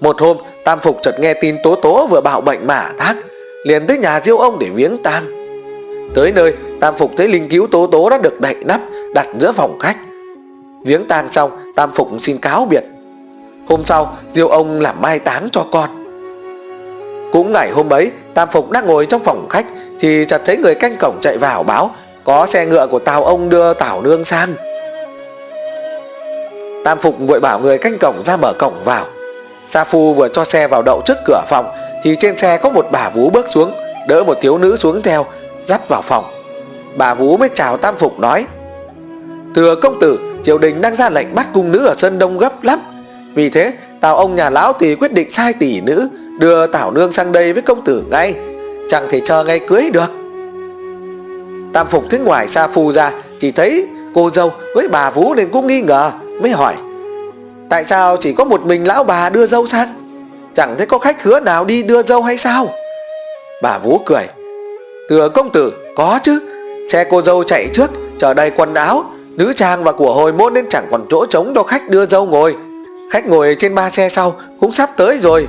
Một 0.00 0.20
hôm, 0.20 0.36
Tam 0.64 0.80
Phục 0.80 0.98
chợt 1.02 1.20
nghe 1.20 1.34
tin 1.34 1.56
Tố 1.62 1.74
Tố 1.74 2.06
vừa 2.06 2.20
bạo 2.20 2.40
bệnh 2.40 2.66
mà 2.66 2.90
thác, 2.98 3.16
liền 3.64 3.86
tới 3.86 3.98
nhà 3.98 4.20
Diêu 4.20 4.38
ông 4.38 4.58
để 4.58 4.68
viếng 4.74 5.02
tang. 5.02 5.24
Tới 6.14 6.32
nơi, 6.32 6.54
Tam 6.80 6.94
Phục 6.98 7.10
thấy 7.16 7.28
linh 7.28 7.48
cứu 7.48 7.66
Tố 7.66 7.86
Tố 7.86 8.10
đã 8.10 8.18
được 8.18 8.40
đậy 8.40 8.54
nắp 8.64 8.80
đặt 9.14 9.26
giữa 9.38 9.52
phòng 9.52 9.78
khách. 9.78 9.96
Viếng 10.84 11.08
tang 11.08 11.28
xong, 11.32 11.50
Tam 11.76 11.92
Phục 11.92 12.08
xin 12.20 12.38
cáo 12.38 12.66
biệt. 12.70 12.84
Hôm 13.68 13.84
sau, 13.84 14.16
Diêu 14.32 14.48
ông 14.48 14.80
làm 14.80 15.00
mai 15.00 15.18
táng 15.18 15.48
cho 15.52 15.66
con. 15.72 15.90
Cũng 17.32 17.52
ngày 17.52 17.70
hôm 17.70 17.92
ấy, 17.92 18.10
Tam 18.34 18.48
Phục 18.52 18.70
đang 18.70 18.86
ngồi 18.86 19.06
trong 19.06 19.22
phòng 19.24 19.46
khách 19.50 19.66
thì 20.00 20.24
chợt 20.28 20.42
thấy 20.44 20.56
người 20.56 20.74
canh 20.74 20.96
cổng 20.96 21.18
chạy 21.20 21.38
vào 21.38 21.62
báo 21.62 21.90
có 22.24 22.46
xe 22.46 22.66
ngựa 22.66 22.86
của 22.86 22.98
Tào 22.98 23.24
ông 23.24 23.48
đưa 23.48 23.74
tảo 23.74 24.02
Nương 24.02 24.24
sang. 24.24 24.54
Tam 26.84 26.98
Phục 26.98 27.14
vội 27.18 27.40
bảo 27.40 27.60
người 27.60 27.78
canh 27.78 27.98
cổng 27.98 28.24
ra 28.24 28.36
mở 28.36 28.52
cổng 28.52 28.74
vào 28.84 29.06
Sa 29.68 29.84
Phu 29.84 30.14
vừa 30.14 30.28
cho 30.28 30.44
xe 30.44 30.68
vào 30.68 30.82
đậu 30.82 31.02
trước 31.04 31.18
cửa 31.26 31.42
phòng 31.46 31.66
Thì 32.02 32.16
trên 32.16 32.36
xe 32.36 32.58
có 32.58 32.70
một 32.70 32.86
bà 32.92 33.10
vú 33.10 33.30
bước 33.30 33.46
xuống 33.48 33.72
Đỡ 34.08 34.24
một 34.24 34.38
thiếu 34.40 34.58
nữ 34.58 34.76
xuống 34.76 35.02
theo 35.02 35.26
Dắt 35.66 35.88
vào 35.88 36.02
phòng 36.02 36.24
Bà 36.96 37.14
vú 37.14 37.36
mới 37.36 37.48
chào 37.54 37.76
Tam 37.76 37.94
Phục 37.96 38.20
nói 38.20 38.46
Thưa 39.54 39.74
công 39.74 39.98
tử, 40.00 40.18
Triều 40.42 40.58
đình 40.58 40.80
đang 40.80 40.94
ra 40.94 41.10
lệnh 41.10 41.34
bắt 41.34 41.46
cung 41.54 41.72
nữ 41.72 41.86
ở 41.86 41.94
Sơn 41.96 42.18
Đông 42.18 42.38
gấp 42.38 42.62
lắm. 42.62 42.78
Vì 43.34 43.48
thế, 43.50 43.72
Tào 44.00 44.16
ông 44.16 44.36
nhà 44.36 44.50
lão 44.50 44.72
thì 44.72 44.94
quyết 44.94 45.12
định 45.12 45.30
sai 45.30 45.52
tỷ 45.52 45.80
nữ, 45.80 46.08
Đưa 46.38 46.66
Tảo 46.66 46.90
Nương 46.90 47.12
sang 47.12 47.32
đây 47.32 47.52
với 47.52 47.62
công 47.62 47.84
tử 47.84 48.04
ngay. 48.10 48.34
Chẳng 48.88 49.06
thể 49.10 49.20
chờ 49.24 49.44
ngày 49.44 49.60
cưới 49.68 49.90
được. 49.92 50.10
Tam 51.72 51.88
Phục 51.88 52.04
thấy 52.10 52.20
ngoài 52.20 52.48
xa 52.48 52.66
Phu 52.68 52.92
ra, 52.92 53.12
Chỉ 53.38 53.50
thấy 53.50 53.86
cô 54.14 54.30
dâu 54.30 54.52
với 54.74 54.88
bà 54.88 55.10
vú 55.10 55.34
nên 55.34 55.48
cũng 55.48 55.66
nghi 55.66 55.80
ngờ, 55.80 56.10
mới 56.40 56.50
hỏi, 56.50 56.74
Tại 57.68 57.84
sao 57.84 58.16
chỉ 58.16 58.32
có 58.32 58.44
một 58.44 58.66
mình 58.66 58.86
lão 58.86 59.04
bà 59.04 59.30
đưa 59.30 59.46
dâu 59.46 59.66
sang? 59.66 59.88
Chẳng 60.54 60.74
thấy 60.78 60.86
có 60.86 60.98
khách 60.98 61.20
khứa 61.20 61.40
nào 61.40 61.64
đi 61.64 61.82
đưa 61.82 62.02
dâu 62.02 62.22
hay 62.22 62.38
sao? 62.38 62.68
Bà 63.62 63.78
vú 63.78 64.00
cười, 64.06 64.26
Thưa 65.08 65.28
công 65.28 65.50
tử, 65.50 65.72
có 65.96 66.18
chứ. 66.22 66.40
Xe 66.88 67.04
cô 67.10 67.22
dâu 67.22 67.44
chạy 67.44 67.68
trước, 67.72 67.90
Chờ 68.18 68.34
đầy 68.34 68.50
quần 68.50 68.74
áo 68.74 69.04
Nữ 69.36 69.52
trang 69.56 69.84
và 69.84 69.92
của 69.92 70.14
hồi 70.14 70.32
môn 70.32 70.54
nên 70.54 70.68
chẳng 70.68 70.86
còn 70.90 71.04
chỗ 71.08 71.26
trống 71.26 71.52
cho 71.54 71.62
khách 71.62 71.88
đưa 71.88 72.06
dâu 72.06 72.26
ngồi. 72.26 72.56
Khách 73.10 73.26
ngồi 73.26 73.56
trên 73.58 73.74
ba 73.74 73.90
xe 73.90 74.08
sau 74.08 74.34
Cũng 74.60 74.72
sắp 74.72 74.90
tới 74.96 75.18
rồi. 75.18 75.48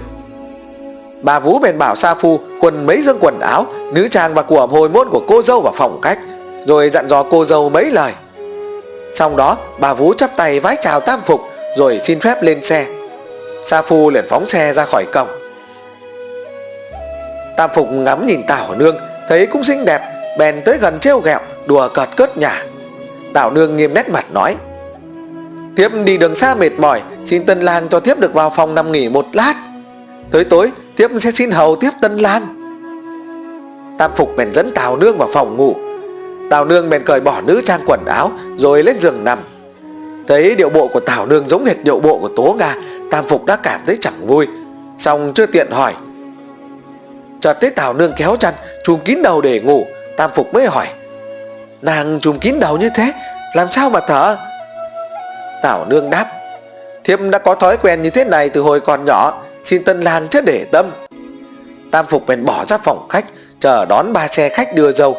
Bà 1.21 1.39
Vú 1.39 1.59
bèn 1.59 1.77
bảo 1.77 1.95
Sa 1.95 2.13
Phu 2.15 2.39
quần 2.61 2.85
mấy 2.85 3.01
dương 3.01 3.17
quần 3.21 3.39
áo, 3.39 3.65
Nữ 3.93 4.07
trang 4.07 4.33
và 4.33 4.41
của 4.41 4.67
hồi 4.67 4.89
môn 4.89 5.09
của 5.09 5.21
cô 5.27 5.41
dâu 5.41 5.61
vào 5.61 5.73
phòng 5.77 6.01
khách, 6.01 6.19
Rồi 6.65 6.89
dặn 6.89 7.09
dò 7.09 7.23
cô 7.23 7.45
dâu 7.45 7.69
mấy 7.69 7.91
lời. 7.91 8.11
Xong 9.13 9.37
đó, 9.37 9.57
bà 9.79 9.93
Vú 9.93 10.13
chắp 10.13 10.37
tay 10.37 10.59
vái 10.59 10.75
chào 10.81 10.99
Tam 10.99 11.21
Phục, 11.21 11.41
Rồi 11.77 11.99
xin 12.03 12.19
phép 12.19 12.43
lên 12.43 12.61
xe. 12.61 12.85
Sa 13.63 13.81
Phu 13.81 14.09
liền 14.09 14.25
phóng 14.29 14.47
xe 14.47 14.73
ra 14.73 14.85
khỏi 14.85 15.05
cổng. 15.13 15.27
Tam 17.57 17.69
Phục 17.75 17.91
ngắm 17.91 18.25
nhìn 18.25 18.43
Tảo 18.47 18.75
Nương, 18.75 18.97
Thấy 19.29 19.45
cũng 19.45 19.63
xinh 19.63 19.85
đẹp, 19.85 20.01
Bèn 20.37 20.61
tới 20.65 20.77
gần 20.77 20.99
trêu 20.99 21.19
ghẹo, 21.19 21.39
Đùa 21.65 21.89
cợt 21.93 22.09
cớt 22.15 22.37
nhả 22.37 22.63
Tào 23.35 23.51
Nương 23.51 23.77
nghiêm 23.77 23.93
nét 23.93 24.09
mặt 24.09 24.25
nói, 24.33 24.55
Thiếp 25.77 25.91
đi 26.03 26.17
đường 26.17 26.35
xa 26.35 26.55
mệt 26.55 26.71
mỏi, 26.77 27.01
Xin 27.25 27.45
tân 27.45 27.59
lang 27.59 27.89
cho 27.89 27.99
Thiếp 27.99 28.19
được 28.19 28.33
vào 28.33 28.49
phòng 28.49 28.75
nằm 28.75 28.91
nghỉ 28.91 29.09
một 29.09 29.25
lát. 29.33 29.53
Tới 30.31 30.43
tối, 30.43 30.71
Thiếp 30.97 31.11
sẽ 31.19 31.31
xin 31.31 31.51
hầu 31.51 31.75
tiếp 31.75 31.89
tân 32.01 32.17
lang. 32.17 32.43
Tam 33.97 34.11
Phục 34.15 34.35
bèn 34.37 34.51
dẫn 34.53 34.71
Tào 34.75 34.97
Nương 34.97 35.17
vào 35.17 35.29
phòng 35.33 35.57
ngủ. 35.57 35.75
Tào 36.49 36.65
Nương 36.65 36.89
bèn 36.89 37.03
cởi 37.03 37.19
bỏ 37.19 37.41
nữ 37.41 37.61
trang 37.65 37.81
quần 37.87 38.05
áo, 38.05 38.31
Rồi 38.57 38.83
lên 38.83 38.99
giường 38.99 39.23
nằm. 39.23 39.39
Thấy 40.27 40.55
điệu 40.55 40.69
bộ 40.69 40.87
của 40.87 40.99
Tào 40.99 41.25
Nương 41.25 41.49
giống 41.49 41.65
hệt 41.65 41.83
điệu 41.83 41.99
bộ 41.99 42.19
của 42.19 42.29
Tố 42.35 42.55
Nga, 42.59 42.75
Tam 43.11 43.25
Phục 43.25 43.45
đã 43.45 43.55
cảm 43.55 43.81
thấy 43.85 43.97
chẳng 44.01 44.27
vui. 44.27 44.47
Xong 44.97 45.31
chưa 45.35 45.45
tiện 45.45 45.71
hỏi, 45.71 45.93
Chợt 47.39 47.57
thấy 47.61 47.69
Tào 47.69 47.93
Nương 47.93 48.13
kéo 48.17 48.35
chăn, 48.35 48.53
Chùm 48.83 48.99
kín 48.99 49.21
đầu 49.23 49.41
để 49.41 49.59
ngủ. 49.59 49.85
Tam 50.17 50.31
Phục 50.33 50.53
mới 50.53 50.65
hỏi 50.65 50.87
Nàng 51.81 52.19
trùm 52.21 52.39
kín 52.39 52.59
đầu 52.59 52.77
như 52.77 52.89
thế, 52.95 53.13
Làm 53.53 53.67
sao 53.71 53.89
mà 53.89 53.99
thở? 53.99 54.37
Tảo 55.63 55.85
Nương 55.89 56.09
đáp, 56.09 56.25
Thiếp 57.03 57.19
đã 57.31 57.39
có 57.39 57.55
thói 57.55 57.77
quen 57.77 58.01
như 58.01 58.09
thế 58.09 58.23
này 58.23 58.49
từ 58.49 58.61
hồi 58.61 58.79
còn 58.79 59.05
nhỏ, 59.05 59.41
Xin 59.63 59.83
tân 59.83 60.01
lang 60.01 60.27
chớ 60.27 60.41
để 60.41 60.65
tâm. 60.71 60.91
Tam 61.91 62.05
Phục 62.05 62.27
bèn 62.27 62.45
bỏ 62.45 62.65
ra 62.65 62.77
phòng 62.77 63.07
khách, 63.09 63.25
Chờ 63.59 63.85
đón 63.85 64.13
ba 64.13 64.27
xe 64.27 64.49
khách 64.49 64.75
đưa 64.75 64.91
dâu. 64.91 65.17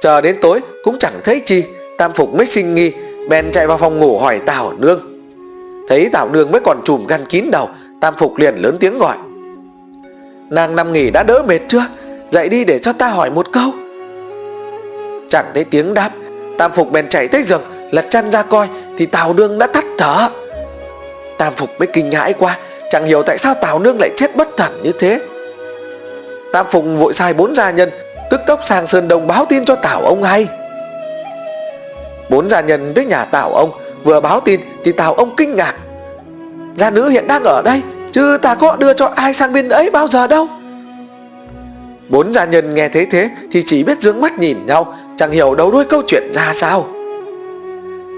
Chờ 0.00 0.20
đến 0.20 0.36
tối, 0.42 0.60
cũng 0.84 0.98
chẳng 0.98 1.20
thấy 1.24 1.40
chi, 1.40 1.64
Tam 1.98 2.12
Phục 2.12 2.34
mới 2.34 2.46
sinh 2.46 2.74
nghi, 2.74 2.92
Bèn 3.28 3.50
chạy 3.52 3.66
vào 3.66 3.78
phòng 3.78 3.98
ngủ 3.98 4.18
hỏi 4.18 4.40
Tảo 4.46 4.72
Nương. 4.78 5.00
Thấy 5.88 6.08
Tảo 6.12 6.28
Nương 6.28 6.50
mới 6.50 6.60
còn 6.60 6.80
trùm 6.84 7.06
khăn 7.06 7.26
kín 7.26 7.44
đầu, 7.52 7.68
Tam 8.00 8.14
Phục 8.16 8.36
liền 8.36 8.54
lớn 8.54 8.76
tiếng 8.80 8.98
gọi, 8.98 9.16
Nàng 10.50 10.76
nằm 10.76 10.92
nghỉ 10.92 11.10
đã 11.10 11.22
đỡ 11.22 11.42
mệt 11.48 11.60
chưa? 11.68 11.86
Dậy 12.30 12.48
đi 12.48 12.64
để 12.64 12.78
cho 12.78 12.92
ta 12.92 13.08
hỏi 13.08 13.30
một 13.30 13.52
câu. 13.52 13.72
Chẳng 15.34 15.50
thấy 15.54 15.64
tiếng 15.64 15.94
đáp. 15.94 16.10
Tam 16.58 16.72
Phục 16.72 16.92
bèn 16.92 17.08
chạy 17.08 17.28
tới 17.28 17.42
giường, 17.42 17.62
Lật 17.90 18.06
chăn 18.10 18.30
ra 18.30 18.42
coi, 18.42 18.68
Thì 18.98 19.06
Tào 19.06 19.32
Nương 19.32 19.58
đã 19.58 19.66
tắt 19.66 19.84
thở. 19.98 20.28
Tam 21.38 21.54
Phục 21.54 21.70
mới 21.78 21.86
kinh 21.92 22.12
hãi 22.12 22.32
quá 22.32 22.56
Chẳng 22.90 23.06
hiểu 23.06 23.22
tại 23.22 23.38
sao 23.38 23.54
Tào 23.54 23.78
Nương 23.78 23.96
lại 24.00 24.10
chết 24.16 24.36
bất 24.36 24.48
thần 24.56 24.82
như 24.82 24.92
thế. 24.98 25.20
Tam 26.52 26.66
Phục 26.70 26.84
vội 26.96 27.14
sai 27.14 27.34
bốn 27.34 27.54
gia 27.54 27.70
nhân, 27.70 27.90
Tức 28.30 28.40
tốc 28.46 28.60
sang 28.64 28.86
Sơn 28.86 29.08
Đông 29.08 29.26
báo 29.26 29.44
tin 29.44 29.64
cho 29.64 29.76
Tào 29.76 30.00
ông 30.00 30.22
hay. 30.22 30.48
Bốn 32.28 32.50
gia 32.50 32.60
nhân 32.60 32.92
tới 32.94 33.04
nhà 33.04 33.24
Tào 33.24 33.54
ông, 33.54 33.70
Vừa 34.04 34.20
báo 34.20 34.40
tin 34.40 34.60
thì 34.84 34.92
Tào 34.92 35.14
ông 35.14 35.36
kinh 35.36 35.56
ngạc. 35.56 35.74
Gia 36.74 36.90
nữ 36.90 37.08
hiện 37.08 37.26
đang 37.26 37.42
ở 37.44 37.62
đây, 37.64 37.82
Chứ 38.12 38.38
ta 38.42 38.54
có 38.54 38.76
đưa 38.76 38.92
cho 38.92 39.12
ai 39.16 39.34
sang 39.34 39.52
bên 39.52 39.68
ấy 39.68 39.90
bao 39.90 40.08
giờ 40.08 40.26
đâu. 40.26 40.48
Bốn 42.08 42.32
gia 42.34 42.44
nhân 42.44 42.74
nghe 42.74 42.88
thấy 42.88 43.06
thế 43.06 43.30
Thì 43.50 43.62
chỉ 43.66 43.84
biết 43.84 43.98
dương 43.98 44.20
mắt 44.20 44.38
nhìn 44.38 44.66
nhau 44.66 44.96
Chẳng 45.16 45.32
hiểu 45.32 45.54
đâu 45.54 45.70
đuôi 45.70 45.84
câu 45.84 46.02
chuyện 46.06 46.32
ra 46.32 46.52
sao. 46.54 46.86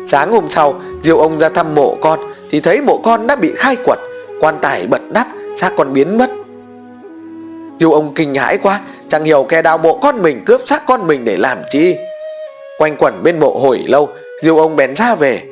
Sáng 0.06 0.30
hôm 0.30 0.50
sau, 0.50 0.74
Diêu 1.02 1.18
ông 1.18 1.38
ra 1.38 1.48
thăm 1.48 1.74
mộ 1.74 1.96
con, 2.00 2.20
Thì 2.50 2.60
thấy 2.60 2.80
mộ 2.80 2.98
con 2.98 3.26
đã 3.26 3.36
bị 3.36 3.52
khai 3.56 3.76
quật, 3.84 3.98
Quan 4.40 4.58
tài 4.62 4.86
bật 4.86 5.02
nắp 5.10 5.26
xác 5.56 5.70
con 5.76 5.92
biến 5.92 6.18
mất. 6.18 6.30
Diêu 7.80 7.92
ông 7.92 8.14
kinh 8.14 8.34
hãi 8.34 8.58
quá, 8.58 8.80
Chẳng 9.08 9.24
hiểu 9.24 9.46
kẻ 9.48 9.62
đào 9.62 9.78
mộ 9.78 9.98
con 9.98 10.22
mình 10.22 10.42
cướp 10.46 10.60
xác 10.66 10.86
con 10.86 11.06
mình 11.06 11.24
để 11.24 11.36
làm 11.36 11.58
chi. 11.70 11.96
Quanh 12.78 12.96
quẩn 12.98 13.22
bên 13.22 13.40
mộ 13.40 13.58
hồi 13.58 13.84
lâu, 13.86 14.08
Diêu 14.42 14.58
ông 14.58 14.76
bèn 14.76 14.94
ra 14.94 15.14
về. 15.14 15.42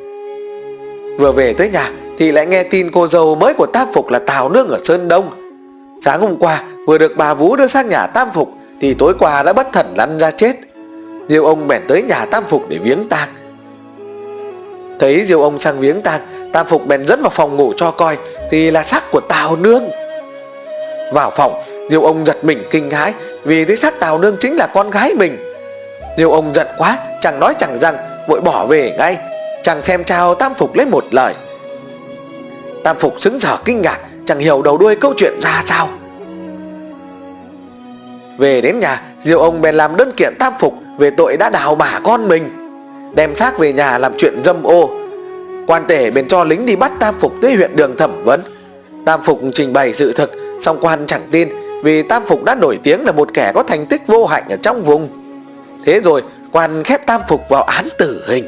Vừa 1.19 1.33
về 1.33 1.53
tới 1.53 1.69
nhà, 1.69 1.91
Thì 2.19 2.33
lại 2.33 2.47
nghe 2.47 2.63
tin 2.63 2.91
cô 2.91 3.07
dâu 3.07 3.35
mới 3.35 3.55
của 3.55 3.67
Tam 3.67 3.89
Phục 3.93 4.11
là 4.11 4.19
Tào 4.19 4.49
Nương 4.49 4.69
ở 4.69 4.79
Sơn 4.85 5.09
Đông. 5.09 5.31
Sáng 6.03 6.21
hôm 6.21 6.37
qua, 6.37 6.63
Vừa 6.87 6.99
được 6.99 7.13
bà 7.17 7.35
Vú 7.35 7.57
đưa 7.57 7.67
sang 7.67 7.89
nhà 7.89 8.07
Tam 8.07 8.29
Phục, 8.35 8.51
Thì 8.81 8.95
tối 8.95 9.15
qua 9.19 9.43
đã 9.43 9.53
bất 9.53 9.73
thần 9.73 9.95
lăn 9.97 10.19
ra 10.19 10.31
chết. 10.31 10.57
Diêu 11.29 11.45
ông 11.45 11.69
bèn 11.69 11.83
tới 11.89 12.03
nhà 12.03 12.25
Tam 12.25 12.45
Phục 12.45 12.69
để 12.69 12.79
viếng 12.79 13.09
tang. 13.09 13.29
Thấy 15.01 15.25
Diêu 15.25 15.43
ông 15.43 15.59
sang 15.59 15.81
viếng 15.81 16.01
tang, 16.01 16.21
Tam 16.53 16.67
Phục 16.67 16.87
bèn 16.87 17.05
dẫn 17.05 17.23
vào 17.23 17.31
phòng 17.31 17.57
ngủ 17.57 17.73
cho 17.77 17.91
coi, 17.91 18.19
Thì 18.51 18.71
là 18.71 18.85
xác 18.85 19.11
của 19.11 19.21
Tào 19.21 19.57
Nương. 19.57 19.85
Vào 21.13 21.31
phòng, 21.31 21.63
Diêu 21.91 22.03
ông 22.03 22.27
giật 22.27 22.45
mình 22.45 22.63
kinh 22.71 22.91
hãi, 22.91 23.15
Vì 23.45 23.65
thấy 23.65 23.77
xác 23.77 24.01
Tào 24.01 24.19
Nương 24.19 24.37
chính 24.41 24.57
là 24.57 24.67
con 24.75 24.91
gái 24.91 25.15
mình. 25.15 25.37
Diêu 26.17 26.31
ông 26.31 26.55
giận 26.55 26.67
quá, 26.79 26.99
Chẳng 27.21 27.41
nói 27.41 27.55
chẳng 27.59 27.79
rằng, 27.81 27.97
Vội 28.29 28.41
bỏ 28.41 28.67
về 28.67 28.95
ngay, 28.99 29.19
Chẳng 29.63 29.83
xem 29.83 30.05
chào 30.05 30.35
Tam 30.35 30.55
Phục 30.55 30.75
lấy 30.75 30.87
một 30.87 31.05
lời. 31.11 31.35
Tam 32.85 32.97
Phục 32.97 33.21
xứng 33.21 33.41
sở 33.41 33.57
kinh 33.65 33.83
ngạc, 33.83 34.01
Chẳng 34.27 34.39
hiểu 34.39 34.63
đầu 34.63 34.79
đuôi 34.79 34.97
câu 34.97 35.15
chuyện 35.17 35.41
ra 35.41 35.63
sao. 35.65 35.89
Về 38.39 38.61
đến 38.61 38.81
nhà, 38.81 39.03
Diêu 39.21 39.39
ông 39.39 39.61
bèn 39.61 39.75
làm 39.75 39.97
đơn 39.97 40.13
kiện 40.17 40.35
Tam 40.39 40.53
Phục 40.59 40.84
về 40.99 41.11
tội 41.11 41.37
đã 41.37 41.51
đào 41.51 41.75
bả 41.75 42.01
con 42.05 42.29
mình, 42.29 42.51
Đem 43.15 43.35
xác 43.35 43.59
về 43.59 43.73
nhà 43.73 43.99
làm 43.99 44.13
chuyện 44.19 44.45
dâm 44.45 44.63
ô. 44.63 44.91
Quan 45.67 45.85
tể 45.89 46.11
bèn 46.11 46.29
cho 46.29 46.45
lính 46.45 46.67
đi 46.67 46.77
bắt 46.77 46.93
Tam 47.01 47.15
Phục 47.19 47.33
tới 47.43 47.55
huyện 47.55 47.77
đường 47.77 47.97
thẩm 47.97 48.23
vấn. 48.23 48.43
Tam 49.07 49.23
Phục 49.23 49.41
trình 49.53 49.73
bày 49.73 49.93
sự 49.93 50.13
thực, 50.13 50.31
Song 50.61 50.79
quan 50.81 51.07
chẳng 51.07 51.23
tin, 51.31 51.49
Vì 51.83 52.03
Tam 52.03 52.25
Phục 52.25 52.45
đã 52.45 52.55
nổi 52.55 52.79
tiếng 52.83 53.05
là 53.05 53.13
một 53.13 53.29
kẻ 53.35 53.53
có 53.55 53.63
thành 53.63 53.87
tích 53.87 54.07
vô 54.07 54.27
hạnh 54.27 54.45
ở 54.51 54.57
trong 54.57 54.83
vùng. 54.83 55.09
Thế 55.85 56.01
rồi, 56.01 56.23
quan 56.53 56.83
khép 56.85 57.07
Tam 57.07 57.21
Phục 57.29 57.49
vào 57.49 57.63
án 57.63 57.89
tử 57.99 58.25
hình. 58.29 58.47